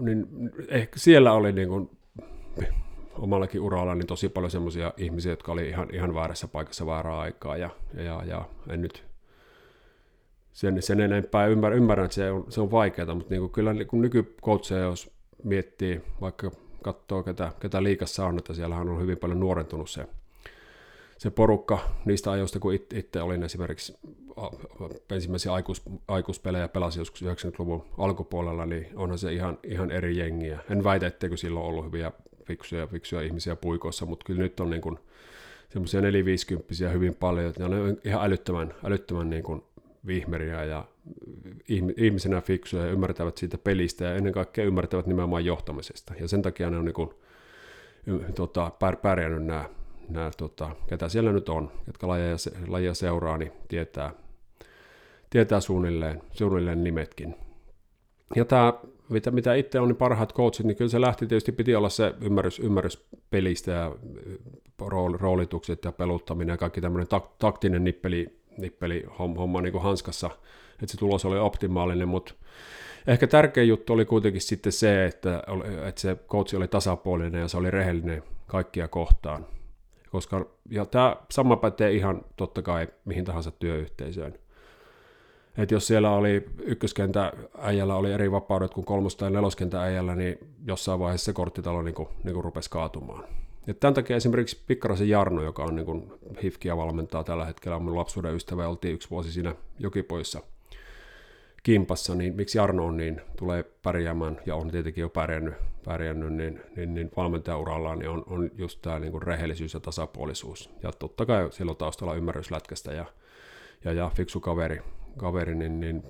niin 0.00 0.26
ehkä 0.68 0.98
siellä 0.98 1.32
oli 1.32 1.52
niin 1.52 1.68
kuin, 1.68 1.90
omallakin 3.18 3.60
uralla 3.60 3.94
niin 3.94 4.06
tosi 4.06 4.28
paljon 4.28 4.50
semmoisia 4.50 4.92
ihmisiä, 4.96 5.32
jotka 5.32 5.52
oli 5.52 5.68
ihan, 5.68 5.88
ihan 5.92 6.14
väärässä 6.14 6.48
paikassa 6.48 6.86
väärää 6.86 7.18
aikaa 7.18 7.56
ja, 7.56 7.70
ja, 7.94 8.22
ja 8.26 8.44
en 8.68 8.82
nyt 8.82 9.04
sen, 10.52 10.82
sen 10.82 11.00
enempää 11.00 11.46
ymmärrän, 11.46 11.78
ymmärrän, 11.78 12.04
että 12.04 12.14
se 12.14 12.30
on, 12.30 12.44
se 12.48 12.60
on 12.60 12.70
vaikeaa, 12.70 13.14
mutta 13.14 13.30
niin 13.30 13.40
kuin, 13.40 13.52
kyllä 13.52 13.72
niin 13.72 13.86
kuin 13.86 14.02
nykykoutseja, 14.02 14.80
jos 14.80 15.10
miettii, 15.44 16.02
vaikka 16.20 16.50
katsoo, 16.82 17.22
ketä, 17.22 17.52
ketä 17.60 17.82
liikassa 17.82 18.26
on, 18.26 18.38
että 18.38 18.54
siellähän 18.54 18.88
on 18.88 19.00
hyvin 19.00 19.18
paljon 19.18 19.40
nuorentunut 19.40 19.90
se, 19.90 20.06
se 21.18 21.30
porukka 21.30 21.78
niistä 22.04 22.30
ajoista, 22.30 22.58
kun 22.58 22.74
itse, 22.74 23.22
olin 23.22 23.42
esimerkiksi 23.42 23.94
ensimmäisiä 25.10 25.52
aikuis, 25.52 25.82
aikuispelejä 26.08 26.68
pelasin 26.68 27.00
joskus 27.00 27.22
90-luvun 27.22 27.84
alkupuolella, 27.98 28.66
niin 28.66 28.86
onhan 28.94 29.18
se 29.18 29.32
ihan, 29.32 29.58
ihan 29.64 29.90
eri 29.90 30.18
jengiä. 30.18 30.58
En 30.70 30.84
väitä, 30.84 31.06
etteikö 31.06 31.36
silloin 31.36 31.66
ollut 31.66 31.84
hyviä 31.84 32.12
fiksuja, 32.44 32.86
fiksuja 32.86 33.22
ihmisiä 33.22 33.56
puikoissa, 33.56 34.06
mutta 34.06 34.24
kyllä 34.24 34.42
nyt 34.42 34.60
on 34.60 34.70
niin 34.70 34.82
kuin 34.82 34.98
semmoisia 35.68 36.00
450 36.00 36.90
hyvin 36.92 37.14
paljon, 37.14 37.46
että 37.48 37.68
ne 37.68 37.80
on 37.80 37.98
ihan 38.04 38.24
älyttömän, 38.24 38.74
älyttömän 38.84 39.30
niin 39.30 39.42
kuin 39.42 39.62
vihmeriä 40.06 40.64
ja 40.64 40.84
ihmisenä 41.96 42.40
fiksuja 42.40 42.84
ja 42.84 42.92
ymmärtävät 42.92 43.36
siitä 43.36 43.58
pelistä 43.58 44.04
ja 44.04 44.14
ennen 44.14 44.32
kaikkea 44.32 44.64
ymmärtävät 44.64 45.06
nimenomaan 45.06 45.44
johtamisesta. 45.44 46.14
Ja 46.20 46.28
sen 46.28 46.42
takia 46.42 46.70
ne 46.70 46.78
on 46.78 46.84
niin 46.84 46.94
kuin, 46.94 47.10
tota, 48.34 48.72
pärjännyt 49.02 49.44
nämä, 49.44 49.64
nämä 50.08 50.30
tota, 50.36 50.70
ketä 50.86 51.08
siellä 51.08 51.32
nyt 51.32 51.48
on, 51.48 51.72
jotka 51.86 52.08
lajia, 52.08 52.36
lajia 52.68 52.94
seuraa, 52.94 53.38
niin 53.38 53.52
tietää, 53.68 54.12
tietää 55.30 55.60
suunnilleen, 55.60 56.22
suunnilleen 56.32 56.84
nimetkin. 56.84 57.34
Ja 58.36 58.44
tämä, 58.44 58.72
mitä, 59.08 59.30
mitä 59.30 59.54
itse 59.54 59.80
on, 59.80 59.88
niin 59.88 59.96
parhaat 59.96 60.34
coachit, 60.34 60.66
niin 60.66 60.76
kyllä 60.76 60.90
se 60.90 61.00
lähti 61.00 61.26
tietysti, 61.26 61.52
piti 61.52 61.74
olla 61.74 61.88
se 61.88 62.14
ymmärrys, 62.20 62.58
ymmärrys 62.58 63.06
pelistä 63.30 63.72
ja 63.72 63.92
roolitukset 65.18 65.84
ja 65.84 65.92
peluttaminen 65.92 66.52
ja 66.52 66.56
kaikki 66.56 66.80
tämmöinen 66.80 67.08
tak, 67.08 67.24
taktinen 67.38 67.84
nippeli, 67.84 68.38
nippeli 68.58 69.04
homma 69.18 69.60
niin 69.60 69.72
kuin 69.72 69.82
hanskassa, 69.82 70.30
että 70.72 70.86
se 70.86 70.98
tulos 70.98 71.24
oli 71.24 71.38
optimaalinen, 71.38 72.08
mutta 72.08 72.34
ehkä 73.06 73.26
tärkein 73.26 73.68
juttu 73.68 73.92
oli 73.92 74.04
kuitenkin 74.04 74.40
sitten 74.40 74.72
se, 74.72 75.06
että, 75.06 75.42
että 75.88 76.00
se 76.00 76.16
coach 76.28 76.54
oli 76.56 76.68
tasapuolinen 76.68 77.40
ja 77.40 77.48
se 77.48 77.56
oli 77.56 77.70
rehellinen 77.70 78.22
kaikkia 78.46 78.88
kohtaan. 78.88 79.46
Koska, 80.10 80.46
ja 80.70 80.84
tämä 80.84 81.16
sama 81.30 81.56
pätee 81.56 81.92
ihan 81.92 82.24
totta 82.36 82.62
kai 82.62 82.88
mihin 83.04 83.24
tahansa 83.24 83.50
työyhteisöön. 83.50 84.34
Et 85.58 85.70
jos 85.70 85.86
siellä 85.86 86.10
oli 86.10 86.46
ykköskentä 86.64 87.32
äijällä 87.58 87.94
oli 87.96 88.12
eri 88.12 88.30
vapaudet 88.30 88.74
kuin 88.74 88.84
kolmos- 88.84 89.16
tai 89.16 89.30
neloskentä 89.30 89.82
äijällä, 89.82 90.16
niin 90.16 90.38
jossain 90.66 91.00
vaiheessa 91.00 91.24
se 91.24 91.32
korttitalo 91.32 91.82
niin 91.82 91.94
kuin, 91.94 92.08
niin 92.24 92.34
kuin 92.34 92.44
rupesi 92.44 92.70
kaatumaan. 92.70 93.24
Ja 93.66 93.74
tämän 93.74 93.94
takia 93.94 94.16
esimerkiksi 94.16 94.62
Pikkarasen 94.66 95.08
Jarno, 95.08 95.42
joka 95.42 95.64
on 95.64 95.76
niin 95.76 95.86
kuin 95.86 96.12
Hifkiä 96.42 96.76
valmentaa 96.76 97.24
tällä 97.24 97.44
hetkellä, 97.44 97.76
on 97.76 97.82
mun 97.82 97.96
lapsuuden 97.96 98.34
ystävä 98.34 98.68
oltiin 98.68 98.94
yksi 98.94 99.10
vuosi 99.10 99.32
siinä 99.32 99.54
jokipoissa 99.78 100.40
kimpassa, 101.66 102.14
niin 102.14 102.36
miksi 102.36 102.58
Jarno 102.58 102.86
on 102.86 102.96
niin, 102.96 103.20
tulee 103.38 103.64
pärjäämään 103.82 104.40
ja 104.46 104.56
on 104.56 104.70
tietenkin 104.70 105.02
jo 105.02 105.08
pärjännyt, 105.08 105.54
pärjännyt 105.84 106.32
niin, 106.32 106.60
niin, 106.76 106.94
niin 106.94 107.10
valmentajaurallaan 107.16 107.98
niin 107.98 108.08
on, 108.08 108.24
on 108.26 108.50
just 108.54 108.82
tämä 108.82 108.98
niin 108.98 109.22
rehellisyys 109.22 109.74
ja 109.74 109.80
tasapuolisuus. 109.80 110.70
Ja 110.82 110.92
totta 110.92 111.26
kai 111.26 111.48
silloin 111.50 111.78
taustalla 111.78 112.14
ymmärrys 112.14 112.50
lätkästä 112.50 112.92
ja, 112.92 113.04
ja, 113.84 113.92
ja 113.92 114.10
fiksu 114.14 114.40
kaveri, 114.40 114.82
kaveri 115.16 115.54
niin, 115.54 115.80
niin 115.80 116.02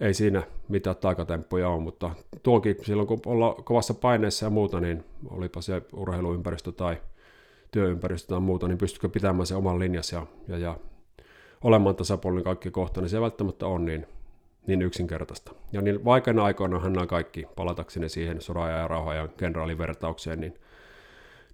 ei 0.00 0.14
siinä 0.14 0.42
mitään 0.68 0.96
taikatemppuja 0.96 1.68
ole, 1.68 1.82
mutta 1.82 2.10
tuonkin 2.42 2.76
silloin 2.82 3.08
kun 3.08 3.20
ollaan 3.26 3.64
kovassa 3.64 3.94
paineessa 3.94 4.46
ja 4.46 4.50
muuta, 4.50 4.80
niin 4.80 5.04
olipa 5.30 5.60
se 5.60 5.82
urheiluympäristö 5.92 6.72
tai 6.72 6.96
työympäristö 7.70 8.28
tai 8.28 8.40
muuta, 8.40 8.68
niin 8.68 8.78
pystykö 8.78 9.08
pitämään 9.08 9.46
se 9.46 9.54
oman 9.54 9.78
linjassa 9.78 10.16
ja, 10.16 10.26
ja, 10.48 10.58
ja 10.58 10.76
olemaan 11.64 11.96
tasapuolinen 11.96 12.44
kaikki 12.44 12.70
kohta, 12.70 13.00
niin 13.00 13.08
se 13.08 13.20
välttämättä 13.20 13.66
ole 13.66 13.80
niin, 13.80 14.06
niin 14.66 14.82
yksinkertaista. 14.82 15.54
Ja 15.72 15.82
niin 15.82 16.04
vaikeina 16.04 16.44
aikoina 16.44 16.88
nämä 16.88 17.06
kaikki, 17.06 17.46
palatakseni 17.56 18.08
siihen 18.08 18.40
sodan 18.40 18.70
ja 18.70 18.88
rauhan 18.88 19.30
kenraalin 19.36 19.78
vertaukseen, 19.78 20.40
niin, 20.40 20.54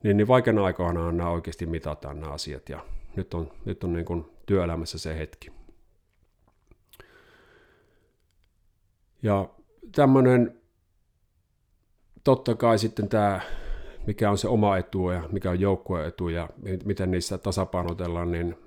niin, 0.03 0.17
niin 0.17 0.29
vaikeina 0.29 0.65
aikoina 0.65 1.13
nämä 1.13 1.31
oikeasti 1.31 1.67
mitataan 1.67 2.21
nämä 2.21 2.33
asiat, 2.33 2.69
ja 2.69 2.85
nyt 3.17 3.35
on, 3.35 3.51
nyt 3.65 3.85
on 3.85 3.93
niin 3.93 4.05
kuin 4.05 4.25
työelämässä 4.47 4.99
se 4.99 5.19
hetki. 5.19 5.53
Ja 9.23 9.49
tämmöinen, 9.95 10.61
totta 12.25 12.55
kai 12.55 12.79
sitten 12.79 13.09
tämä, 13.09 13.41
mikä 14.07 14.31
on 14.31 14.39
se 14.39 14.49
oma 14.49 14.77
etu 14.77 15.11
ja 15.11 15.29
mikä 15.33 15.51
on 15.51 15.61
joukkueen 15.61 16.09
etu 16.09 16.29
ja 16.29 16.49
miten 16.85 17.11
niissä 17.11 17.39
tasapainotellaan, 17.39 18.33
niin, 18.33 18.59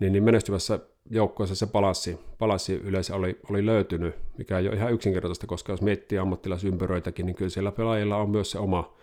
niin, 0.00 0.12
niin 0.12 0.24
menestyvässä 0.24 0.80
joukkueessa 1.10 1.54
se 1.56 1.66
palassi, 1.66 2.18
palassi 2.38 2.74
yleensä 2.74 3.16
oli, 3.16 3.40
oli 3.50 3.66
löytynyt, 3.66 4.14
mikä 4.38 4.58
ei 4.58 4.68
ole 4.68 4.76
ihan 4.76 4.92
yksinkertaista, 4.92 5.46
koska 5.46 5.72
jos 5.72 5.82
miettii 5.82 6.18
ammattilaisympyröitäkin, 6.18 7.26
niin 7.26 7.36
kyllä 7.36 7.50
siellä 7.50 7.72
pelaajilla 7.72 8.16
on 8.16 8.30
myös 8.30 8.50
se 8.50 8.58
oma, 8.58 8.94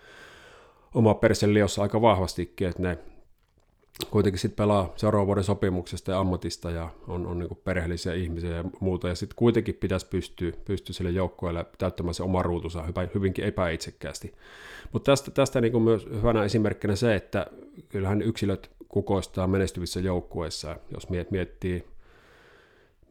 oma 0.93 1.13
perseliossa 1.13 1.81
aika 1.81 2.01
vahvastikin, 2.01 2.67
että 2.67 2.81
ne 2.81 2.97
kuitenkin 4.11 4.39
sitten 4.39 4.63
pelaa 4.63 4.93
seuraavan 4.95 5.27
vuoden 5.27 5.43
sopimuksesta 5.43 6.11
ja 6.11 6.19
ammatista 6.19 6.71
ja 6.71 6.89
on, 7.07 7.25
on 7.27 7.39
niin 7.39 7.57
perheellisiä 7.63 8.13
ihmisiä 8.13 8.55
ja 8.55 8.63
muuta, 8.79 9.07
ja 9.07 9.15
sitten 9.15 9.35
kuitenkin 9.35 9.75
pitäisi 9.75 10.07
pystyä, 10.07 10.51
pystyä 10.65 10.93
sille 10.93 11.09
joukkueelle 11.09 11.65
täyttämään 11.77 12.13
se 12.13 12.23
oma 12.23 12.43
ruutunsa 12.43 12.83
hyvinkin 13.15 13.45
epäitsekkäästi. 13.45 14.33
Mutta 14.93 15.11
tästä, 15.11 15.31
tästä 15.31 15.61
niin 15.61 15.81
myös 15.81 16.05
hyvänä 16.05 16.43
esimerkkinä 16.43 16.95
se, 16.95 17.15
että 17.15 17.45
kyllähän 17.89 18.21
yksilöt 18.21 18.69
kukoistaa 18.89 19.47
menestyvissä 19.47 19.99
joukkueissa, 19.99 20.75
jos 20.91 21.09
miettii 21.09 21.97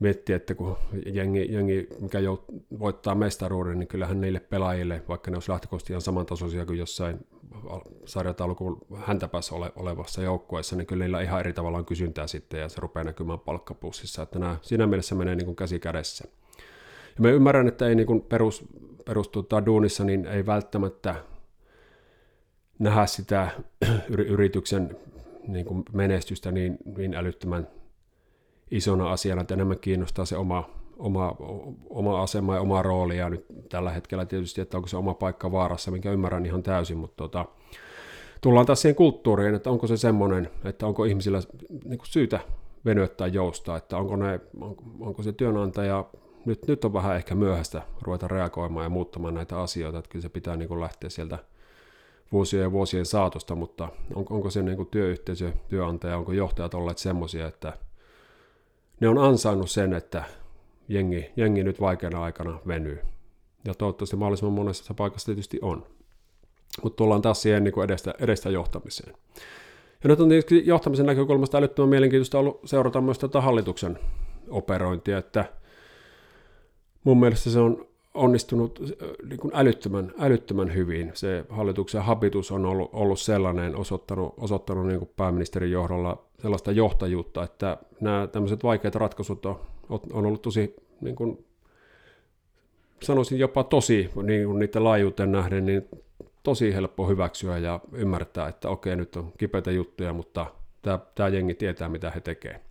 miettii, 0.00 0.34
että 0.34 0.54
kun 0.54 0.76
jengi, 1.06 1.52
jengi 1.52 1.88
mikä 2.00 2.18
jout, 2.18 2.44
voittaa 2.78 3.14
mestaruuden, 3.14 3.78
niin 3.78 3.88
kyllähän 3.88 4.20
niille 4.20 4.40
pelaajille, 4.40 5.02
vaikka 5.08 5.30
ne 5.30 5.36
olisi 5.36 5.50
lähtökohtaisesti 5.50 5.92
ihan 5.92 6.00
samantasoisia 6.00 6.66
kuin 6.66 6.78
jossain 6.78 7.26
sarjataulukun 8.04 8.78
häntäpäässä 8.94 9.54
ole, 9.54 9.72
olevassa 9.76 10.22
joukkueessa, 10.22 10.76
niin 10.76 10.86
kyllä 10.86 11.04
niillä 11.04 11.20
ihan 11.20 11.40
eri 11.40 11.52
tavalla 11.52 11.78
on 11.78 11.84
kysyntää 11.84 12.26
sitten, 12.26 12.60
ja 12.60 12.68
se 12.68 12.80
rupeaa 12.80 13.04
näkymään 13.04 13.40
palkkapussissa, 13.40 14.22
että 14.22 14.38
nämä 14.38 14.56
siinä 14.62 14.86
mielessä 14.86 15.14
menee 15.14 15.34
niin 15.34 15.46
kuin 15.46 15.56
käsi 15.56 15.78
kädessä. 15.78 16.24
Ja 17.16 17.22
mä 17.22 17.30
ymmärrän, 17.30 17.68
että 17.68 17.88
ei 17.88 17.94
niin 17.94 18.06
kuin 18.06 18.22
perus, 18.22 18.64
perus 19.04 19.28
tuota, 19.28 19.66
duunissa, 19.66 20.04
niin 20.04 20.26
ei 20.26 20.46
välttämättä 20.46 21.14
nähdä 22.78 23.06
sitä 23.06 23.50
yrityksen 24.08 24.96
niin 25.48 25.66
kuin 25.66 25.82
menestystä 25.92 26.52
niin, 26.52 26.78
niin 26.96 27.14
älyttömän 27.14 27.68
isona 28.70 29.12
asiana, 29.12 29.40
että 29.40 29.54
enemmän 29.54 29.78
kiinnostaa 29.78 30.24
se 30.24 30.36
oma, 30.36 30.70
oma, 30.98 31.36
oma 31.90 32.22
asema 32.22 32.54
ja 32.54 32.60
oma 32.60 32.82
rooli, 32.82 33.18
ja 33.18 33.30
nyt 33.30 33.46
tällä 33.68 33.90
hetkellä 33.90 34.26
tietysti, 34.26 34.60
että 34.60 34.76
onko 34.76 34.88
se 34.88 34.96
oma 34.96 35.14
paikka 35.14 35.52
vaarassa, 35.52 35.90
minkä 35.90 36.12
ymmärrän 36.12 36.46
ihan 36.46 36.62
täysin, 36.62 36.98
mutta 36.98 37.16
tota, 37.16 37.44
tullaan 38.40 38.66
taas 38.66 38.82
siihen 38.82 38.96
kulttuuriin, 38.96 39.54
että 39.54 39.70
onko 39.70 39.86
se 39.86 39.96
semmoinen, 39.96 40.50
että 40.64 40.86
onko 40.86 41.04
ihmisillä 41.04 41.40
niin 41.84 41.98
kuin 41.98 42.08
syytä 42.08 42.40
venyä 42.84 43.08
tai 43.08 43.32
joustaa, 43.32 43.76
että 43.76 43.96
onko, 43.96 44.16
ne, 44.16 44.40
on, 44.60 44.76
onko 45.00 45.22
se 45.22 45.32
työnantaja, 45.32 46.04
nyt, 46.44 46.66
nyt 46.66 46.84
on 46.84 46.92
vähän 46.92 47.16
ehkä 47.16 47.34
myöhäistä 47.34 47.82
ruveta 48.02 48.28
reagoimaan 48.28 48.84
ja 48.84 48.90
muuttamaan 48.90 49.34
näitä 49.34 49.60
asioita, 49.60 49.98
että 49.98 50.08
kyllä 50.08 50.22
se 50.22 50.28
pitää 50.28 50.56
niin 50.56 50.68
kuin 50.68 50.80
lähteä 50.80 51.10
sieltä 51.10 51.38
vuosien 52.32 52.62
ja 52.62 52.72
vuosien 52.72 53.06
saatosta, 53.06 53.54
mutta 53.54 53.88
on, 54.14 54.26
onko 54.30 54.50
se 54.50 54.62
niin 54.62 54.76
kuin 54.76 54.88
työyhteisö, 54.88 55.52
työnantaja, 55.68 56.18
onko 56.18 56.32
johtajat 56.32 56.74
olleet 56.74 56.98
semmoisia, 56.98 57.46
että 57.46 57.72
ne 59.00 59.08
on 59.08 59.18
ansainnut 59.18 59.70
sen, 59.70 59.92
että 59.92 60.24
jengi, 60.88 61.30
jengi 61.36 61.64
nyt 61.64 61.80
vaikeana 61.80 62.22
aikana 62.22 62.58
venyy. 62.66 62.98
Ja 63.64 63.74
toivottavasti 63.74 64.16
mahdollisimman 64.16 64.54
monessa 64.54 64.94
paikassa 64.94 65.26
tietysti 65.26 65.58
on. 65.62 65.86
Mutta 66.82 66.96
tullaan 66.96 67.22
taas 67.22 67.42
siihen 67.42 67.64
niin 67.64 67.74
kuin 67.74 67.84
edestä, 67.84 68.14
edestä 68.18 68.50
johtamiseen. 68.50 69.14
Ja 70.02 70.08
nyt 70.08 70.20
on 70.20 70.28
tietysti 70.28 70.62
johtamisen 70.66 71.06
näkökulmasta 71.06 71.58
älyttömän 71.58 71.88
mielenkiintoista 71.88 72.38
ollut 72.38 72.60
seurata 72.64 73.00
myös 73.00 73.18
tätä 73.18 73.40
hallituksen 73.40 73.98
operointia, 74.48 75.18
että 75.18 75.44
mun 77.04 77.20
mielestä 77.20 77.50
se 77.50 77.58
on 77.58 77.86
onnistunut 78.16 78.80
niin 79.28 79.40
kuin 79.40 79.52
älyttömän, 79.54 80.12
älyttömän 80.18 80.74
hyvin. 80.74 81.10
Se 81.14 81.44
hallituksen 81.48 82.02
habitus 82.02 82.50
on 82.50 82.66
ollut, 82.66 82.90
ollut 82.92 83.20
sellainen, 83.20 83.76
osoittanut, 83.76 84.34
osoittanut 84.38 84.86
niin 84.86 84.98
kuin 84.98 85.10
pääministerin 85.16 85.72
johdolla 85.72 86.26
sellaista 86.38 86.72
johtajuutta, 86.72 87.42
että 87.42 87.76
nämä 88.00 88.26
tämmöiset 88.26 88.64
vaikeat 88.64 88.94
ratkaisut 88.94 89.46
on, 89.46 89.60
on 89.88 90.26
ollut 90.26 90.42
tosi, 90.42 90.76
niin 91.00 91.16
kuin, 91.16 91.44
sanoisin 93.02 93.38
jopa 93.38 93.64
tosi, 93.64 94.10
niin 94.22 94.46
kuin 94.46 94.58
niiden 94.58 94.84
laajuuteen 94.84 95.32
nähden, 95.32 95.66
niin 95.66 95.88
tosi 96.42 96.74
helppo 96.74 97.08
hyväksyä 97.08 97.58
ja 97.58 97.80
ymmärtää, 97.92 98.48
että 98.48 98.68
okei, 98.68 98.96
nyt 98.96 99.16
on 99.16 99.32
kipeitä 99.38 99.70
juttuja, 99.70 100.12
mutta 100.12 100.46
tämä, 100.82 100.98
tämä 101.14 101.28
jengi 101.28 101.54
tietää, 101.54 101.88
mitä 101.88 102.10
he 102.10 102.20
tekevät. 102.20 102.65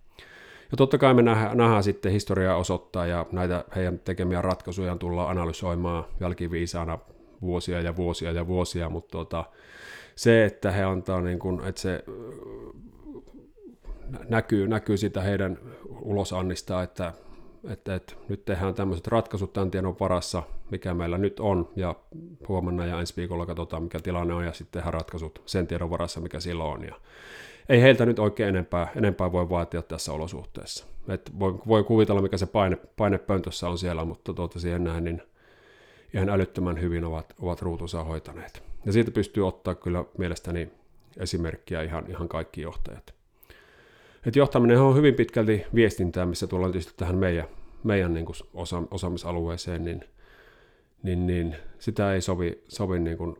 Ja 0.70 0.76
totta 0.76 0.98
kai 0.98 1.14
me 1.14 1.22
nähdään, 1.22 1.56
nähdään 1.56 1.82
sitten 1.82 2.12
historiaa 2.12 2.56
osoittaa 2.56 3.06
ja 3.06 3.26
näitä 3.32 3.64
heidän 3.76 3.98
tekemiä 3.98 4.42
ratkaisuja 4.42 4.96
tullaan 4.96 5.30
analysoimaan 5.30 6.04
jälkiviisaana 6.20 6.98
vuosia 7.40 7.80
ja 7.80 7.96
vuosia 7.96 8.32
ja 8.32 8.46
vuosia, 8.46 8.88
mutta 8.88 9.12
tota, 9.12 9.44
se, 10.16 10.44
että 10.44 10.70
he 10.70 10.82
antaa, 10.82 11.20
niin 11.20 11.38
kuin, 11.38 11.60
että 11.64 11.80
se 11.80 12.04
näkyy, 14.28 14.68
näkyy 14.68 14.96
sitä 14.96 15.20
heidän 15.20 15.58
ulosannista, 16.00 16.82
että, 16.82 17.12
että, 17.70 17.94
että 17.94 18.14
nyt 18.28 18.44
tehdään 18.44 18.74
tämmöiset 18.74 19.06
ratkaisut 19.06 19.52
tämän 19.52 19.70
tiedon 19.70 19.96
varassa, 20.00 20.42
mikä 20.70 20.94
meillä 20.94 21.18
nyt 21.18 21.40
on, 21.40 21.68
ja 21.76 21.94
huomenna 22.48 22.86
ja 22.86 23.00
ensi 23.00 23.14
viikolla 23.16 23.46
katsotaan, 23.46 23.82
mikä 23.82 24.00
tilanne 24.00 24.34
on, 24.34 24.44
ja 24.44 24.52
sitten 24.52 24.72
tehdään 24.72 24.94
ratkaisut 24.94 25.42
sen 25.46 25.66
tiedon 25.66 25.90
varassa, 25.90 26.20
mikä 26.20 26.40
silloin 26.40 26.74
on. 26.74 26.84
Ja 26.84 26.94
ei 27.68 27.82
heiltä 27.82 28.06
nyt 28.06 28.18
oikein 28.18 28.48
enempää, 28.48 28.92
enempää 28.96 29.32
voi 29.32 29.50
vaatia 29.50 29.82
tässä 29.82 30.12
olosuhteessa. 30.12 30.86
Et 31.08 31.32
voi, 31.38 31.58
voi 31.66 31.84
kuvitella, 31.84 32.22
mikä 32.22 32.36
se 32.36 32.46
paine, 32.46 32.76
paine 32.76 33.18
pöntössä 33.18 33.68
on 33.68 33.78
siellä, 33.78 34.04
mutta 34.04 34.34
tuota 34.34 34.60
siihen 34.60 34.84
näin, 34.84 35.04
niin 35.04 35.22
ihan 36.14 36.28
älyttömän 36.28 36.80
hyvin 36.80 37.04
ovat, 37.04 37.34
ovat 37.42 37.62
ruutunsa 37.62 38.04
hoitaneet. 38.04 38.62
Ja 38.84 38.92
siitä 38.92 39.10
pystyy 39.10 39.46
ottaa 39.46 39.74
kyllä 39.74 40.04
mielestäni 40.18 40.70
esimerkkiä 41.16 41.82
ihan, 41.82 42.04
ihan 42.08 42.28
kaikki 42.28 42.60
johtajat. 42.60 43.14
Et 44.26 44.36
johtaminen 44.36 44.80
on 44.80 44.96
hyvin 44.96 45.14
pitkälti 45.14 45.66
viestintää, 45.74 46.26
missä 46.26 46.46
tullaan 46.46 46.72
tietysti 46.72 46.94
tähän 46.96 47.16
meidän, 47.16 47.46
meidän 47.84 48.14
niin 48.14 48.26
kuin 48.26 48.36
osa, 48.54 48.82
osaamisalueeseen, 48.90 49.84
niin, 49.84 50.04
niin, 51.02 51.26
niin 51.26 51.56
sitä 51.78 52.14
ei 52.14 52.20
sovi, 52.20 52.62
sovi 52.68 52.98
niin 52.98 53.18
kuin 53.18 53.36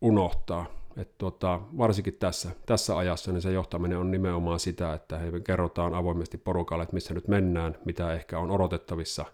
unohtaa. 0.00 0.66
Et 0.96 1.18
tuota, 1.18 1.60
varsinkin 1.78 2.14
tässä, 2.14 2.50
tässä 2.66 2.96
ajassa 2.96 3.32
niin 3.32 3.42
se 3.42 3.52
johtaminen 3.52 3.98
on 3.98 4.10
nimenomaan 4.10 4.60
sitä, 4.60 4.94
että 4.94 5.18
he 5.18 5.40
kerrotaan 5.40 5.94
avoimesti 5.94 6.38
porukalle, 6.38 6.82
että 6.82 6.94
missä 6.94 7.14
nyt 7.14 7.28
mennään, 7.28 7.76
mitä 7.84 8.12
ehkä 8.12 8.38
on 8.38 8.50
odotettavissa. 8.50 9.24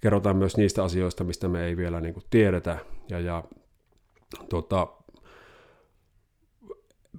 Kerrotaan 0.00 0.36
myös 0.36 0.56
niistä 0.56 0.84
asioista, 0.84 1.24
mistä 1.24 1.48
me 1.48 1.64
ei 1.64 1.76
vielä 1.76 2.00
niin 2.00 2.14
kuin 2.14 2.24
tiedetä. 2.30 2.78
Ja, 3.10 3.20
ja 3.20 3.44
tuota, 4.48 4.86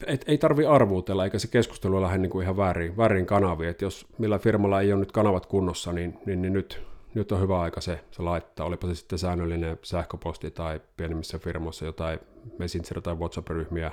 et, 0.07 0.23
ei 0.27 0.37
tarvi 0.37 0.65
arvuutella, 0.65 1.23
eikä 1.23 1.39
se 1.39 1.47
keskustelu 1.47 2.01
lähde 2.01 2.17
niin 2.17 2.29
kuin 2.29 2.43
ihan 2.43 2.57
väärin, 2.57 2.97
väärin 2.97 3.25
kanaviin. 3.25 3.69
Et 3.69 3.81
jos 3.81 4.07
millä 4.17 4.39
firmalla 4.39 4.81
ei 4.81 4.93
ole 4.93 4.99
nyt 4.99 5.11
kanavat 5.11 5.45
kunnossa, 5.45 5.93
niin, 5.93 6.19
niin, 6.25 6.41
niin 6.41 6.53
nyt, 6.53 6.81
nyt 7.15 7.32
on 7.32 7.41
hyvä 7.41 7.62
aika 7.62 7.82
se, 7.82 8.00
se 8.12 8.22
laittaa. 8.22 8.65
Olipa 8.65 8.88
se 8.88 8.96
sitten 8.96 9.20
säännöllinen 9.20 9.79
sähköposti 9.82 10.51
tai 10.51 10.82
pienemmissä 10.98 11.39
firmoissa 11.39 11.86
jotain 11.86 12.20
Messenger- 12.60 13.01
tai 13.01 13.15
WhatsApp-ryhmiä, 13.15 13.91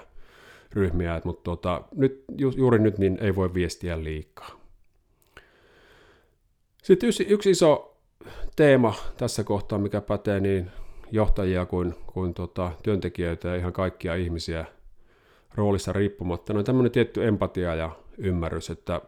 ryhmiä, 0.72 1.20
mutta 1.24 1.42
tuota, 1.42 1.82
nyt, 1.96 2.24
ju, 2.38 2.52
juuri 2.56 2.78
nyt 2.78 2.98
niin 2.98 3.18
ei 3.20 3.36
voi 3.36 3.54
viestiä 3.54 4.04
liikaa. 4.04 4.50
Sitten 6.82 7.08
yksi, 7.08 7.26
yksi 7.28 7.50
iso 7.50 7.96
teema 8.56 8.94
tässä 9.16 9.44
kohtaa, 9.44 9.78
mikä 9.78 10.00
pätee 10.00 10.40
niin 10.40 10.70
johtajia 11.10 11.66
kuin, 11.66 11.94
kuin 12.06 12.34
tota, 12.34 12.72
työntekijöitä 12.82 13.48
ja 13.48 13.56
ihan 13.56 13.72
kaikkia 13.72 14.14
ihmisiä– 14.14 14.64
roolissa 15.54 15.92
riippumatta, 15.92 16.52
no 16.52 16.62
tämmöinen 16.62 16.92
tietty 16.92 17.26
empatia 17.26 17.74
ja 17.74 17.90
ymmärrys, 18.18 18.70
että 18.70 19.00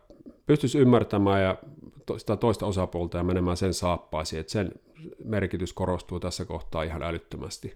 pystyisi 0.46 0.78
ymmärtämään 0.78 1.42
ja 1.42 1.56
sitä 2.18 2.36
toista 2.36 2.66
osapuolta 2.66 3.18
ja 3.18 3.24
menemään 3.24 3.56
sen 3.56 3.74
saappaisiin, 3.74 4.40
että 4.40 4.52
sen 4.52 4.72
merkitys 5.24 5.72
korostuu 5.72 6.20
tässä 6.20 6.44
kohtaa 6.44 6.82
ihan 6.82 7.02
älyttömästi. 7.02 7.74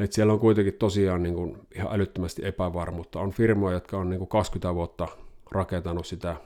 Et 0.00 0.12
siellä 0.12 0.32
on 0.32 0.38
kuitenkin 0.38 0.74
tosiaan 0.74 1.22
niin 1.22 1.34
kuin 1.34 1.58
ihan 1.74 1.94
älyttömästi 1.94 2.46
epävarmuutta. 2.46 3.20
On 3.20 3.32
firmoja, 3.32 3.74
jotka 3.74 3.98
on 3.98 4.10
niin 4.10 4.18
kuin 4.18 4.28
20 4.28 4.74
vuotta 4.74 5.08
rakentanut 5.50 6.06
sitä 6.06 6.36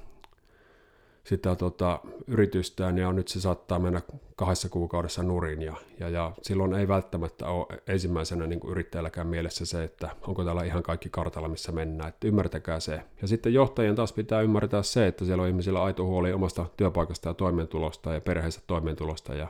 sitä 1.24 1.56
tota, 1.56 2.00
yritystään 2.26 2.98
ja 2.98 3.12
nyt 3.12 3.28
se 3.28 3.40
saattaa 3.40 3.78
mennä 3.78 4.02
kahdessa 4.36 4.68
kuukaudessa 4.68 5.22
nurin 5.22 5.62
ja, 5.62 5.74
ja, 5.98 6.08
ja 6.08 6.32
silloin 6.42 6.74
ei 6.74 6.88
välttämättä 6.88 7.48
ole 7.48 7.66
ensimmäisenä 7.86 8.46
niin 8.46 8.60
kuin 8.60 8.70
yrittäjälläkään 8.70 9.26
mielessä 9.26 9.66
se, 9.66 9.84
että 9.84 10.10
onko 10.26 10.44
täällä 10.44 10.64
ihan 10.64 10.82
kaikki 10.82 11.08
kartalla, 11.10 11.48
missä 11.48 11.72
mennään, 11.72 12.08
että 12.08 12.28
ymmärtäkää 12.28 12.80
se. 12.80 13.02
Ja 13.22 13.28
sitten 13.28 13.54
johtajien 13.54 13.96
taas 13.96 14.12
pitää 14.12 14.40
ymmärtää 14.40 14.82
se, 14.82 15.06
että 15.06 15.24
siellä 15.24 15.42
on 15.42 15.48
ihmisillä 15.48 15.82
aito 15.82 16.04
huoli 16.04 16.32
omasta 16.32 16.66
työpaikasta 16.76 17.28
ja 17.28 17.34
toimeentulosta 17.34 18.14
ja 18.14 18.20
perheensä 18.20 18.60
toimeentulosta 18.66 19.34
ja, 19.34 19.48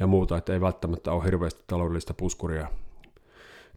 ja 0.00 0.06
muuta, 0.06 0.36
että 0.36 0.52
ei 0.52 0.60
välttämättä 0.60 1.12
ole 1.12 1.24
hirveästi 1.24 1.64
taloudellista 1.66 2.14
puskuria 2.14 2.68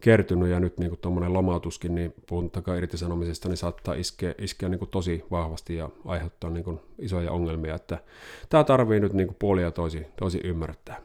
kertynyt 0.00 0.48
ja 0.48 0.60
nyt 0.60 0.78
niin 0.78 0.98
tuommoinen 1.00 1.32
lomautuskin, 1.32 1.94
niin 1.94 2.14
puhuttakaan 2.26 2.78
irtisanomisesta, 2.78 3.48
niin 3.48 3.56
saattaa 3.56 3.94
iskeä, 3.94 4.34
iskeä 4.38 4.68
niin 4.68 4.78
kuin 4.78 4.90
tosi 4.90 5.24
vahvasti 5.30 5.76
ja 5.76 5.88
aiheuttaa 6.04 6.50
niin 6.50 6.64
kuin 6.64 6.80
isoja 6.98 7.32
ongelmia, 7.32 7.74
että 7.74 7.98
tämä 8.48 8.64
tarvii 8.64 9.00
nyt 9.00 9.12
niin 9.12 9.26
kuin 9.26 9.36
puolia 9.38 9.70
toisi, 9.70 10.06
tosi 10.16 10.40
ymmärtää. 10.44 11.00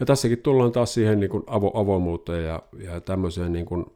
Ja 0.00 0.06
tässäkin 0.06 0.42
tullaan 0.42 0.72
taas 0.72 0.94
siihen 0.94 1.20
niin 1.20 1.30
kuin 1.30 1.42
avo, 1.46 1.70
avoimuuteen 1.74 2.44
ja, 2.44 2.62
ja 2.78 3.00
tämmöiseen 3.00 3.52
niin 3.52 3.66
kuin 3.66 3.86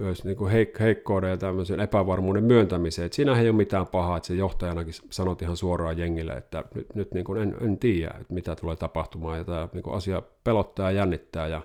myös 0.00 0.24
niin 0.24 0.36
kuin 0.36 0.52
heik- 0.52 0.78
heikkouden 0.80 1.30
ja 1.30 1.36
tämmöisen 1.36 1.80
epävarmuuden 1.80 2.44
myöntämiseen. 2.44 3.06
Että 3.06 3.16
siinä 3.16 3.40
ei 3.40 3.48
ole 3.48 3.56
mitään 3.56 3.86
pahaa, 3.86 4.16
että 4.16 4.26
se 4.26 4.34
johtajanakin 4.34 4.94
sanot 5.10 5.42
ihan 5.42 5.56
suoraan 5.56 5.98
jengille, 5.98 6.32
että 6.32 6.64
nyt, 6.74 6.94
nyt 6.94 7.14
niin 7.14 7.24
kuin 7.24 7.42
en, 7.42 7.56
en 7.60 7.78
tiedä, 7.78 8.14
että 8.20 8.34
mitä 8.34 8.56
tulee 8.56 8.76
tapahtumaan 8.76 9.38
ja 9.38 9.44
tämä 9.44 9.68
niin 9.72 9.82
kuin 9.82 9.96
asia 9.96 10.22
pelottaa 10.44 10.90
ja 10.90 10.96
jännittää 10.96 11.46
ja 11.46 11.62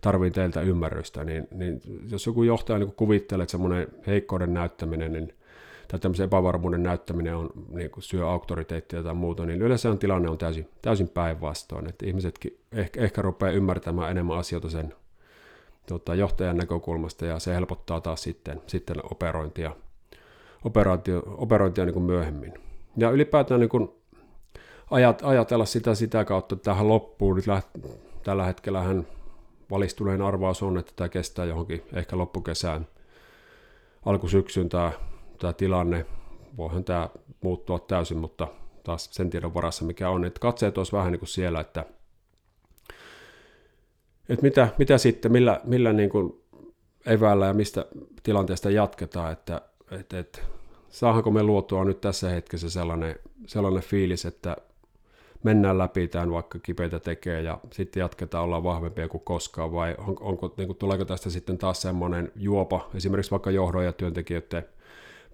tarvii 0.00 0.30
teiltä 0.30 0.60
ymmärrystä, 0.60 1.24
niin, 1.24 1.48
niin 1.50 1.80
jos 2.10 2.26
joku 2.26 2.42
johtaja 2.42 2.78
niin 2.78 2.92
kuvittelee, 2.92 3.42
että 3.42 3.50
semmoinen 3.50 3.88
heikkouden 4.06 4.54
näyttäminen, 4.54 5.12
niin 5.12 5.32
tai 5.88 6.00
tämmöisen 6.00 6.24
epävarmuuden 6.24 6.82
näyttäminen 6.82 7.36
on, 7.36 7.50
niin 7.68 7.90
kuin 7.90 8.04
syö 8.04 8.28
auktoriteettia 8.28 9.02
tai 9.02 9.14
muuta, 9.14 9.46
niin 9.46 9.62
yleensä 9.62 9.96
tilanne 9.96 10.30
on 10.30 10.38
täysin, 10.38 10.68
täysin 10.82 11.08
päinvastoin, 11.08 11.88
että 11.88 12.06
ihmisetkin 12.06 12.58
ehkä, 12.72 13.00
ehkä 13.00 13.22
rupeaa 13.22 13.52
ymmärtämään 13.52 14.10
enemmän 14.10 14.38
asioita 14.38 14.70
sen 14.70 14.94
tota, 15.86 16.14
johtajan 16.14 16.56
näkökulmasta, 16.56 17.26
ja 17.26 17.38
se 17.38 17.54
helpottaa 17.54 18.00
taas 18.00 18.22
sitten, 18.22 18.62
sitten 18.66 18.96
operointia, 19.10 19.76
operaatio, 20.64 21.22
operointia 21.26 21.84
niin 21.84 21.94
kuin 21.94 22.04
myöhemmin. 22.04 22.54
Ja 22.96 23.10
ylipäätään 23.10 23.60
niin 23.60 23.68
kuin 23.68 23.88
ajat, 24.90 25.22
ajatella 25.24 25.64
sitä 25.64 25.94
sitä 25.94 26.24
kautta, 26.24 26.54
että 26.54 26.64
tähän 26.64 26.88
loppuun, 26.88 27.36
nyt 27.36 27.46
läht, 27.46 27.68
tällä 28.22 28.44
hetkellä 28.44 28.82
hän 28.82 29.06
valistuneen 29.70 30.22
arvaus 30.22 30.62
on, 30.62 30.78
että 30.78 30.92
tämä 30.96 31.08
kestää 31.08 31.44
johonkin 31.44 31.82
ehkä 31.92 32.18
loppukesään, 32.18 32.86
alkusyksyn 34.06 34.68
tämä, 34.68 34.92
tämä 35.38 35.52
tilanne. 35.52 36.06
Voihan 36.56 36.84
tämä 36.84 37.08
muuttua 37.40 37.78
täysin, 37.78 38.18
mutta 38.18 38.48
taas 38.84 39.08
sen 39.12 39.30
tiedon 39.30 39.54
varassa 39.54 39.84
mikä 39.84 40.10
on. 40.10 40.24
Että 40.24 40.40
katseet 40.40 40.78
olisi 40.78 40.92
vähän 40.92 41.12
niin 41.12 41.20
kuin 41.20 41.28
siellä, 41.28 41.60
että, 41.60 41.84
että 44.28 44.42
mitä, 44.42 44.68
mitä 44.78 44.98
sitten, 44.98 45.32
millä, 45.32 45.60
millä 45.64 45.92
niin 45.92 46.10
kuin 46.10 46.42
eväällä 47.06 47.46
ja 47.46 47.54
mistä 47.54 47.86
tilanteesta 48.22 48.70
jatketaan, 48.70 49.32
että, 49.32 49.60
että, 49.90 50.18
että 50.18 50.38
saahanko 50.88 51.30
me 51.30 51.42
luotua 51.42 51.84
nyt 51.84 52.00
tässä 52.00 52.28
hetkessä 52.28 52.70
sellainen, 52.70 53.16
sellainen 53.46 53.82
fiilis, 53.82 54.24
että 54.24 54.56
mennään 55.42 55.78
läpi 55.78 56.08
tämän, 56.08 56.30
vaikka 56.30 56.58
kipeitä 56.58 57.00
tekee, 57.00 57.42
ja 57.42 57.58
sitten 57.72 58.00
jatketaan 58.00 58.44
olla 58.44 58.62
vahvempia 58.62 59.08
kuin 59.08 59.22
koskaan, 59.24 59.72
vai 59.72 59.94
on, 59.98 60.16
onko, 60.20 60.54
niin 60.56 60.66
kuin, 60.66 60.76
tuleeko 60.76 61.04
tästä 61.04 61.30
sitten 61.30 61.58
taas 61.58 61.82
semmoinen 61.82 62.32
juopa, 62.36 62.90
esimerkiksi 62.94 63.30
vaikka 63.30 63.50
johdon 63.50 63.84
ja 63.84 63.92
työntekijöiden 63.92 64.64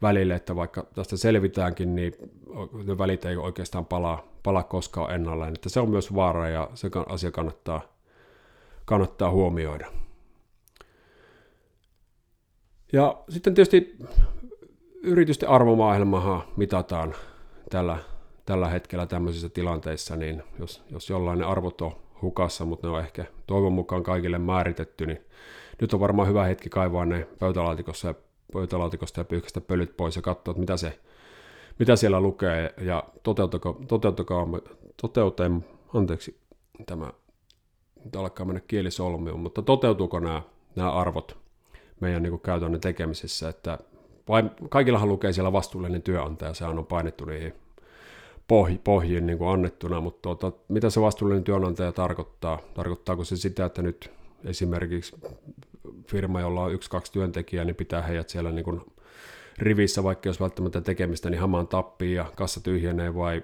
välille, 0.03 0.35
että 0.35 0.57
vaikka 0.57 0.87
tästä 0.95 1.17
selvitäänkin, 1.17 1.95
niin 1.95 2.13
ne 2.85 2.99
välit 2.99 3.25
ei 3.25 3.37
oikeastaan 3.37 3.87
palaa, 3.87 4.25
palaa 4.43 4.63
koskaan 4.63 5.15
ennalleen, 5.15 5.55
että 5.55 5.69
se 5.69 5.81
on 5.81 5.91
myös 5.91 6.15
vaara, 6.15 6.49
ja 6.49 6.71
se 6.75 6.91
asia 7.09 7.31
kannattaa, 7.31 7.81
kannattaa 8.93 9.31
huomioida. 9.31 9.87
Ja 12.93 13.23
sitten 13.29 13.55
tietysti 13.55 13.97
yritysten 15.03 15.49
arvomaailmahan 15.49 16.43
mitataan 16.57 17.15
tällä 17.71 17.99
tällä 18.47 18.69
hetkellä 18.69 19.07
tämmöisissä 19.07 19.49
tilanteissa, 19.49 20.17
niin 20.17 20.43
jos, 20.59 20.83
jos 20.91 21.11
jollain 21.11 21.39
ne 21.39 21.45
arvot 21.45 21.81
on 21.81 21.93
hukassa, 22.23 22.65
mutta 22.65 22.87
ne 22.87 22.95
on 22.95 23.01
ehkä 23.01 23.25
toivon 23.47 23.73
mukaan 23.73 24.03
kaikille 24.03 24.39
määritetty, 24.39 25.07
niin 25.07 25.21
nyt 25.81 25.95
on 25.95 26.01
varmaan 26.01 26.29
hyvä 26.29 26.45
hetki 26.45 26.69
kaivaa 26.69 27.05
ne 27.05 27.27
pöytälaatikossa 27.39 28.09
ja, 28.09 28.15
pöytälaatikosta 28.53 29.21
ja 29.21 29.25
pyyhkästä 29.25 29.61
pölyt 29.61 29.97
pois 29.97 30.17
ja 30.17 30.23
katsoa, 30.23 30.53
että 30.53 30.61
mitä, 30.61 30.77
se, 30.77 30.99
mitä 31.79 31.97
siellä 31.97 32.21
lukee 32.21 32.75
ja 32.81 33.05
toteutuko, 33.23 33.81
toteutuko, 33.89 34.61
toteuteen, 35.03 35.65
anteeksi, 35.95 36.39
tämä 36.87 37.13
nyt 38.05 38.17
alkaa 38.17 38.47
mennä 38.47 38.61
kielisolmiun, 38.61 39.41
mutta 39.41 39.63
toteutuuko 39.63 40.21
nämä, 40.21 40.43
nämä 40.77 40.93
arvot 40.93 41.39
meidän 42.01 42.23
niin 42.23 42.41
käytännön 42.41 42.81
tekemisessä, 42.81 43.49
että 43.49 43.79
vai, 44.29 44.51
kaikillahan 44.69 45.09
lukee 45.09 45.33
siellä 45.33 45.53
vastuullinen 45.53 46.03
työnantaja, 46.03 46.55
sehän 46.55 46.79
on 46.79 46.87
painettu 46.87 47.25
niihin 47.25 47.55
pohj- 48.49 48.79
pohjiin 48.85 49.27
niin 49.27 49.39
kuin 49.39 49.51
annettuna, 49.51 50.01
mutta 50.01 50.23
tuota, 50.23 50.53
mitä 50.69 50.91
se 50.91 51.01
vastuullinen 51.01 51.45
työnantaja 51.45 51.93
tarkoittaa? 51.93 52.59
Tarkoittaako 52.75 53.25
se 53.25 53.37
sitä, 53.37 53.65
että 53.65 53.83
nyt 53.83 54.11
esimerkiksi 54.45 55.17
firma, 56.07 56.41
jolla 56.41 56.63
on 56.63 56.73
yksi, 56.73 56.91
kaksi 56.91 57.13
työntekijää, 57.13 57.65
niin 57.65 57.77
pitää 57.77 58.03
heidät 58.03 58.29
siellä 58.29 58.53
niin 58.53 58.65
kuin 58.65 58.81
rivissä, 59.59 60.03
vaikka 60.03 60.29
jos 60.29 60.41
välttämättä 60.41 60.81
tekemistä, 60.81 61.31
niin 61.31 61.41
hamaan 61.41 61.69
tappii 61.69 62.15
ja 62.15 62.33
kassa 62.37 62.61
tyhjenee 62.61 63.15
vai 63.15 63.43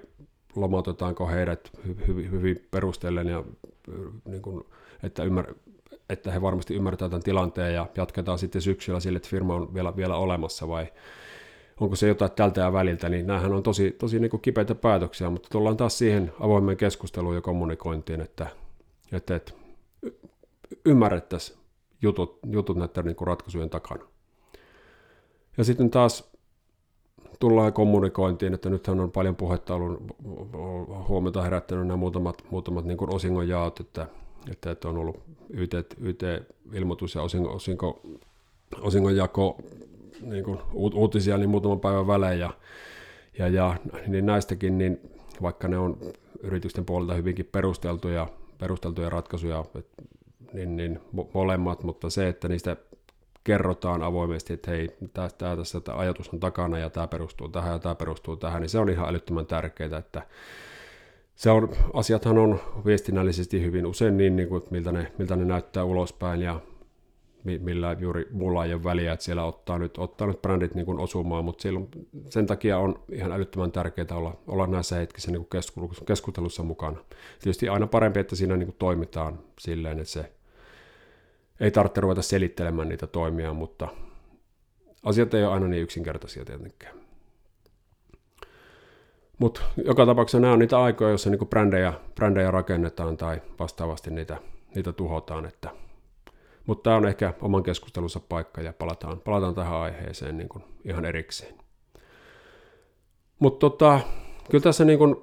lomautetaanko 0.55 1.27
heidät 1.27 1.71
hyvin, 2.07 2.31
hyvin 2.31 2.67
perustellen 2.71 3.27
ja 3.27 3.43
niin 4.25 4.41
kuin, 4.41 4.63
että, 5.03 5.23
ymmär, 5.23 5.53
että 6.09 6.31
he 6.31 6.41
varmasti 6.41 6.75
ymmärtävät 6.75 7.09
tämän 7.09 7.23
tilanteen 7.23 7.73
ja 7.73 7.87
jatketaan 7.97 8.39
sitten 8.39 8.61
syksyllä 8.61 8.99
sille, 8.99 9.17
että 9.17 9.29
firma 9.29 9.55
on 9.55 9.73
vielä, 9.73 9.95
vielä 9.95 10.15
olemassa 10.15 10.67
vai 10.67 10.87
onko 11.79 11.95
se 11.95 12.07
jotain 12.07 12.31
tältä 12.31 12.61
ja 12.61 12.73
väliltä, 12.73 13.09
niin 13.09 13.27
näähän 13.27 13.53
on 13.53 13.63
tosi, 13.63 13.91
tosi 13.91 14.19
niin 14.19 14.29
kuin 14.29 14.41
kipeitä 14.41 14.75
päätöksiä, 14.75 15.29
mutta 15.29 15.49
tullaan 15.51 15.77
taas 15.77 15.97
siihen 15.97 16.33
avoimeen 16.39 16.77
keskusteluun 16.77 17.35
ja 17.35 17.41
kommunikointiin, 17.41 18.21
että, 18.21 18.47
että, 19.11 19.35
että 19.35 19.51
ymmärrettäisiin 20.85 21.59
jutut, 22.01 22.39
jutut 22.51 22.77
näiden 22.77 23.05
niin 23.05 23.15
kuin 23.15 23.27
ratkaisujen 23.27 23.69
takana. 23.69 24.05
Ja 25.57 25.63
sitten 25.63 25.89
taas 25.89 26.28
tullaan 27.39 27.73
kommunikointiin, 27.73 28.53
että 28.53 28.69
nythän 28.69 28.99
on 28.99 29.11
paljon 29.11 29.35
puhetta 29.35 29.75
ollut, 29.75 30.03
huomiota 31.07 31.41
herättänyt 31.41 31.87
nämä 31.87 31.97
muutamat, 31.97 32.43
muutamat 32.51 32.85
niin 32.85 32.97
kuin 32.97 33.13
osingonjaot, 33.13 33.79
että, 33.79 34.07
että, 34.51 34.71
että 34.71 34.89
on 34.89 34.97
ollut 34.97 35.19
YT, 35.49 35.73
YT-ilmoitus 35.99 37.15
ja 37.15 37.21
osinko, 37.21 37.49
osinko, 37.53 38.01
osingonjako 38.81 39.57
niin 40.21 40.43
kuin 40.43 40.59
uutisia 40.73 41.37
niin 41.37 41.49
muutaman 41.49 41.79
päivän 41.79 42.07
välein 42.07 42.39
ja, 42.39 42.53
ja, 43.39 43.47
ja 43.47 43.75
niin 44.07 44.25
näistäkin, 44.25 44.77
niin 44.77 44.99
vaikka 45.41 45.67
ne 45.67 45.77
on 45.77 45.97
yritysten 46.43 46.85
puolelta 46.85 47.13
hyvinkin 47.13 47.49
perusteltuja, 47.51 48.27
perusteltuja 48.57 49.09
ratkaisuja, 49.09 49.65
niin, 50.53 50.77
niin 50.77 50.99
molemmat, 51.33 51.83
mutta 51.83 52.09
se, 52.09 52.27
että 52.27 52.47
niistä 52.47 52.77
kerrotaan 53.49 54.03
avoimesti, 54.03 54.53
että 54.53 54.71
hei, 54.71 54.89
tämä, 55.13 55.55
tässä 55.55 55.79
tämä 55.79 55.97
ajatus 55.97 56.29
on 56.33 56.39
takana 56.39 56.77
ja 56.77 56.89
tämä 56.89 57.07
perustuu 57.07 57.49
tähän 57.49 57.71
ja 57.71 57.79
tämä 57.79 57.95
perustuu 57.95 58.37
tähän, 58.37 58.61
niin 58.61 58.69
se 58.69 58.79
on 58.79 58.89
ihan 58.89 59.09
älyttömän 59.09 59.45
tärkeää, 59.45 59.97
että 59.97 60.21
se 61.35 61.49
on, 61.49 61.69
asiathan 61.93 62.37
on 62.37 62.59
viestinnällisesti 62.85 63.61
hyvin 63.61 63.85
usein 63.85 64.17
niin, 64.17 64.35
niin 64.35 64.49
kuin, 64.49 64.63
miltä, 64.71 64.91
ne, 64.91 65.11
miltä 65.17 65.35
ne 65.35 65.45
näyttää 65.45 65.83
ulospäin 65.83 66.41
ja 66.41 66.59
millä 67.43 67.95
juuri 67.99 68.27
mulla 68.31 68.65
ei 68.65 68.73
ole 68.73 68.83
väliä, 68.83 69.13
että 69.13 69.25
siellä 69.25 69.43
ottaa 69.43 69.79
nyt, 69.79 69.97
ottaa 69.97 70.27
nyt 70.27 70.41
brändit 70.41 70.75
niin 70.75 70.85
kuin 70.85 70.99
osumaan, 70.99 71.45
mutta 71.45 71.61
silloin, 71.61 71.89
sen 72.29 72.47
takia 72.47 72.77
on 72.77 73.03
ihan 73.11 73.31
älyttömän 73.31 73.71
tärkeää 73.71 74.07
olla, 74.11 74.37
olla 74.47 74.67
näissä 74.67 74.95
hetkissä 74.95 75.31
niin 75.31 75.45
kuin 75.45 75.63
keskustelussa 76.05 76.63
mukana. 76.63 76.97
Tietysti 77.39 77.69
aina 77.69 77.87
parempi, 77.87 78.19
että 78.19 78.35
siinä 78.35 78.57
niin 78.57 78.67
kuin 78.67 78.79
toimitaan 78.79 79.39
silleen, 79.59 79.99
että 79.99 80.11
se 80.11 80.31
ei 81.59 81.71
tarvitse 81.71 82.01
ruveta 82.01 82.21
selittelemään 82.21 82.89
niitä 82.89 83.07
toimia, 83.07 83.53
mutta 83.53 83.87
asiat 85.03 85.33
ei 85.33 85.43
ole 85.43 85.53
aina 85.53 85.67
niin 85.67 85.83
yksinkertaisia 85.83 86.45
tietenkään. 86.45 86.99
Mutta 89.39 89.61
joka 89.85 90.05
tapauksessa 90.05 90.39
nämä 90.39 90.53
on 90.53 90.59
niitä 90.59 90.79
aikoja, 90.79 91.09
joissa 91.09 91.29
niinku 91.29 91.45
brändejä, 91.45 91.93
brändejä 92.15 92.51
rakennetaan 92.51 93.17
tai 93.17 93.41
vastaavasti 93.59 94.11
niitä, 94.11 94.37
niitä 94.75 94.93
tuhotaan. 94.93 95.45
Että. 95.45 95.69
Mutta 96.65 96.83
tämä 96.83 96.95
on 96.95 97.07
ehkä 97.07 97.33
oman 97.41 97.63
keskustelunsa 97.63 98.19
paikka 98.19 98.61
ja 98.61 98.73
palataan, 98.73 99.19
palataan 99.19 99.55
tähän 99.55 99.77
aiheeseen 99.77 100.37
niin 100.37 100.49
kuin 100.49 100.63
ihan 100.85 101.05
erikseen. 101.05 101.55
Mutta 103.39 103.59
tota, 103.59 103.99
kyllä 104.51 104.63
tässä 104.63 104.85
niin 104.85 104.99
kuin 104.99 105.15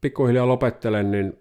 pikkuhiljaa 0.00 0.48
lopettelen, 0.48 1.10
niin 1.10 1.38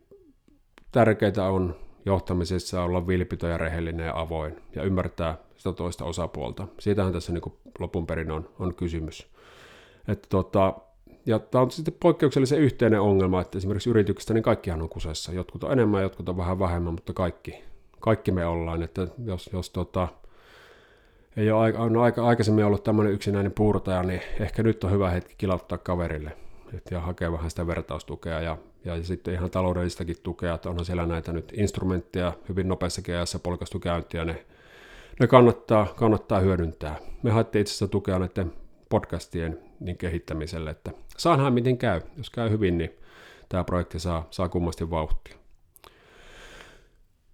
tärkeää 0.92 1.50
on 1.50 1.76
johtamisessa 2.06 2.84
olla 2.84 3.08
vilpitö 3.08 3.48
ja 3.48 3.58
rehellinen 3.58 4.06
ja 4.06 4.20
avoin 4.20 4.56
ja 4.76 4.84
ymmärtää 4.84 5.38
sitä 5.58 5.74
toista 5.74 6.06
osapuolta. 6.06 6.68
Siitähän 6.80 7.14
tässä 7.14 7.34
niin 7.34 7.54
lopun 7.80 8.08
perin 8.08 8.32
on, 8.32 8.50
on 8.60 8.76
kysymys. 8.76 9.28
Että 10.08 10.28
tota, 10.30 10.74
ja 11.26 11.40
tämä 11.40 11.62
on 11.62 11.72
sitten 11.72 11.94
poikkeuksellisen 12.00 12.60
yhteinen 12.60 13.02
ongelma, 13.02 13.42
että 13.42 13.58
esimerkiksi 13.58 13.90
yrityksistä 13.90 14.34
niin 14.34 14.44
kaikkihan 14.44 14.82
on 14.82 14.90
kusessa. 14.90 15.34
Jotkut 15.34 15.64
on 15.64 15.72
enemmän, 15.72 16.04
jotkut 16.04 16.30
on 16.30 16.38
vähän 16.38 16.60
vähemmän, 16.60 16.94
mutta 16.94 17.14
kaikki, 17.14 17.64
kaikki 18.00 18.32
me 18.32 18.46
ollaan. 18.46 18.84
Että 18.84 19.08
jos, 19.26 19.50
jos 19.54 19.70
tota, 19.70 20.08
ei 21.38 21.52
ole 21.52 21.62
aika, 21.62 21.80
on 21.80 21.98
aika, 21.98 22.28
aikaisemmin 22.28 22.66
ollut 22.66 22.84
tämmöinen 22.84 23.14
yksinäinen 23.14 23.52
puurtaja, 23.52 24.04
niin 24.04 24.22
ehkä 24.40 24.64
nyt 24.64 24.84
on 24.84 24.92
hyvä 24.92 25.10
hetki 25.10 25.36
kilauttaa 25.38 25.78
kaverille 25.78 26.32
ja 26.92 27.00
hakea 27.00 27.32
vähän 27.32 27.50
sitä 27.50 27.68
vertaustukea 27.68 28.42
ja, 28.42 28.58
ja 28.86 29.04
sitten 29.04 29.34
ihan 29.34 29.52
taloudellistakin 29.52 30.16
tukea, 30.24 30.56
että 30.56 30.70
onhan 30.70 30.86
siellä 30.86 31.06
näitä 31.06 31.32
nyt 31.32 31.54
instrumentteja 31.58 32.34
hyvin 32.50 32.68
nopeassa 32.68 33.02
ajassa 33.08 33.40
polkastu 33.40 33.80
käyntiä, 33.80 34.26
ne, 34.26 34.46
ne 35.20 35.28
kannattaa, 35.28 35.88
kannattaa 35.96 36.40
hyödyntää. 36.40 36.96
Me 37.24 37.32
haettiin 37.32 37.62
itse 37.62 37.72
asiassa 37.72 37.88
tukea 37.88 38.20
näiden 38.20 38.54
podcastien 38.90 39.60
niin 39.80 39.98
kehittämiselle, 39.98 40.70
että 40.70 40.92
saanhan 41.18 41.54
miten 41.54 41.78
käy. 41.78 42.02
Jos 42.18 42.30
käy 42.30 42.50
hyvin, 42.50 42.78
niin 42.78 42.92
tämä 43.50 43.64
projekti 43.64 44.00
saa, 44.00 44.28
saa 44.32 44.50
kummasti 44.50 44.90
vauhtia. 44.90 45.36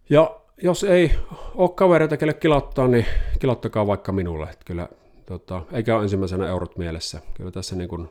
Ja 0.09 0.39
jos 0.63 0.83
ei 0.83 1.11
ole 1.55 1.69
kavereita, 1.69 2.17
kelle 2.17 2.33
kilottaa, 2.33 2.87
niin 2.87 3.05
kilottakaa 3.39 3.87
vaikka 3.87 4.11
minulle. 4.11 4.43
Että 4.43 4.65
kyllä, 4.65 4.89
tota, 5.25 5.61
eikä 5.71 5.95
ole 5.95 6.03
ensimmäisenä 6.03 6.47
eurot 6.47 6.77
mielessä. 6.77 7.21
Kyllä 7.33 7.51
tässä 7.51 7.75
niin 7.75 7.89
kuin 7.89 8.09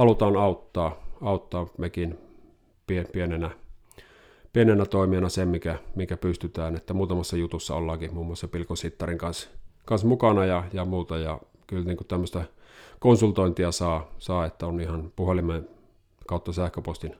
halutaan 0.00 0.36
auttaa, 0.36 1.04
auttaa 1.20 1.66
mekin 1.78 2.18
pien, 2.86 3.06
pienenä, 3.12 3.50
pienenä 4.52 4.86
toimijana 4.86 5.28
sen, 5.28 5.48
mikä, 5.48 5.78
mikä 5.94 6.16
pystytään. 6.16 6.76
Että 6.76 6.94
muutamassa 6.94 7.36
jutussa 7.36 7.74
ollaankin 7.74 8.14
muun 8.14 8.26
muassa 8.26 8.48
Pilko 8.48 8.76
Sittarin 8.76 9.18
kanssa, 9.18 9.48
kanssa 9.84 10.06
mukana 10.06 10.44
ja, 10.44 10.64
ja 10.72 10.84
muuta. 10.84 11.18
Ja 11.18 11.40
kyllä 11.66 11.84
niin 11.84 11.96
tämmöistä 12.08 12.44
konsultointia 13.00 13.72
saa, 13.72 14.10
saa, 14.18 14.46
että 14.46 14.66
on 14.66 14.80
ihan 14.80 15.12
puhelimen 15.16 15.68
kautta 16.26 16.52
sähköpostin, 16.52 17.16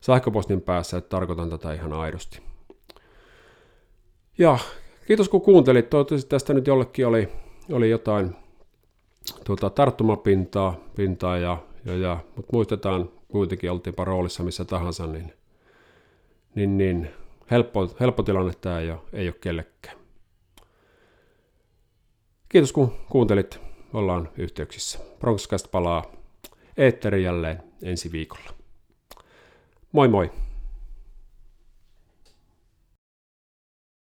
sähköpostin 0.00 0.60
päässä, 0.60 0.96
että 0.96 1.08
tarkoitan 1.08 1.50
tätä 1.50 1.72
ihan 1.72 1.92
aidosti. 1.92 2.40
Ja 4.38 4.58
kiitos 5.06 5.28
kun 5.28 5.42
kuuntelit. 5.42 5.90
Toivottavasti 5.90 6.28
tästä 6.28 6.54
nyt 6.54 6.66
jollekin 6.66 7.06
oli, 7.06 7.28
oli 7.72 7.90
jotain 7.90 8.36
tuota, 9.44 9.70
tarttumapintaa 9.70 10.76
pintaa 10.96 11.38
ja, 11.38 11.58
ja, 11.86 11.96
ja, 11.96 12.18
mutta 12.36 12.52
muistetaan 12.52 13.10
kuitenkin, 13.28 13.70
oltiinpa 13.70 14.04
roolissa 14.04 14.42
missä 14.42 14.64
tahansa, 14.64 15.06
niin, 15.06 15.32
niin, 16.54 16.78
niin 16.78 17.10
helppo, 17.50 17.96
helppo 18.00 18.22
tilanne 18.22 18.52
tämä 18.60 18.80
ei 18.80 18.90
ole, 18.90 19.00
ei 19.12 19.28
ole 19.28 19.34
kellekään. 19.40 19.96
Kiitos 22.48 22.72
kun 22.72 22.92
kuuntelit. 23.10 23.60
Ollaan 23.92 24.28
yhteyksissä. 24.38 24.98
Bronxcast 25.18 25.70
palaa 25.70 26.04
eetteri 26.76 27.22
jälleen 27.22 27.62
ensi 27.82 28.12
viikolla. 28.12 28.50
Moi 29.92 30.08
moi! 30.08 30.30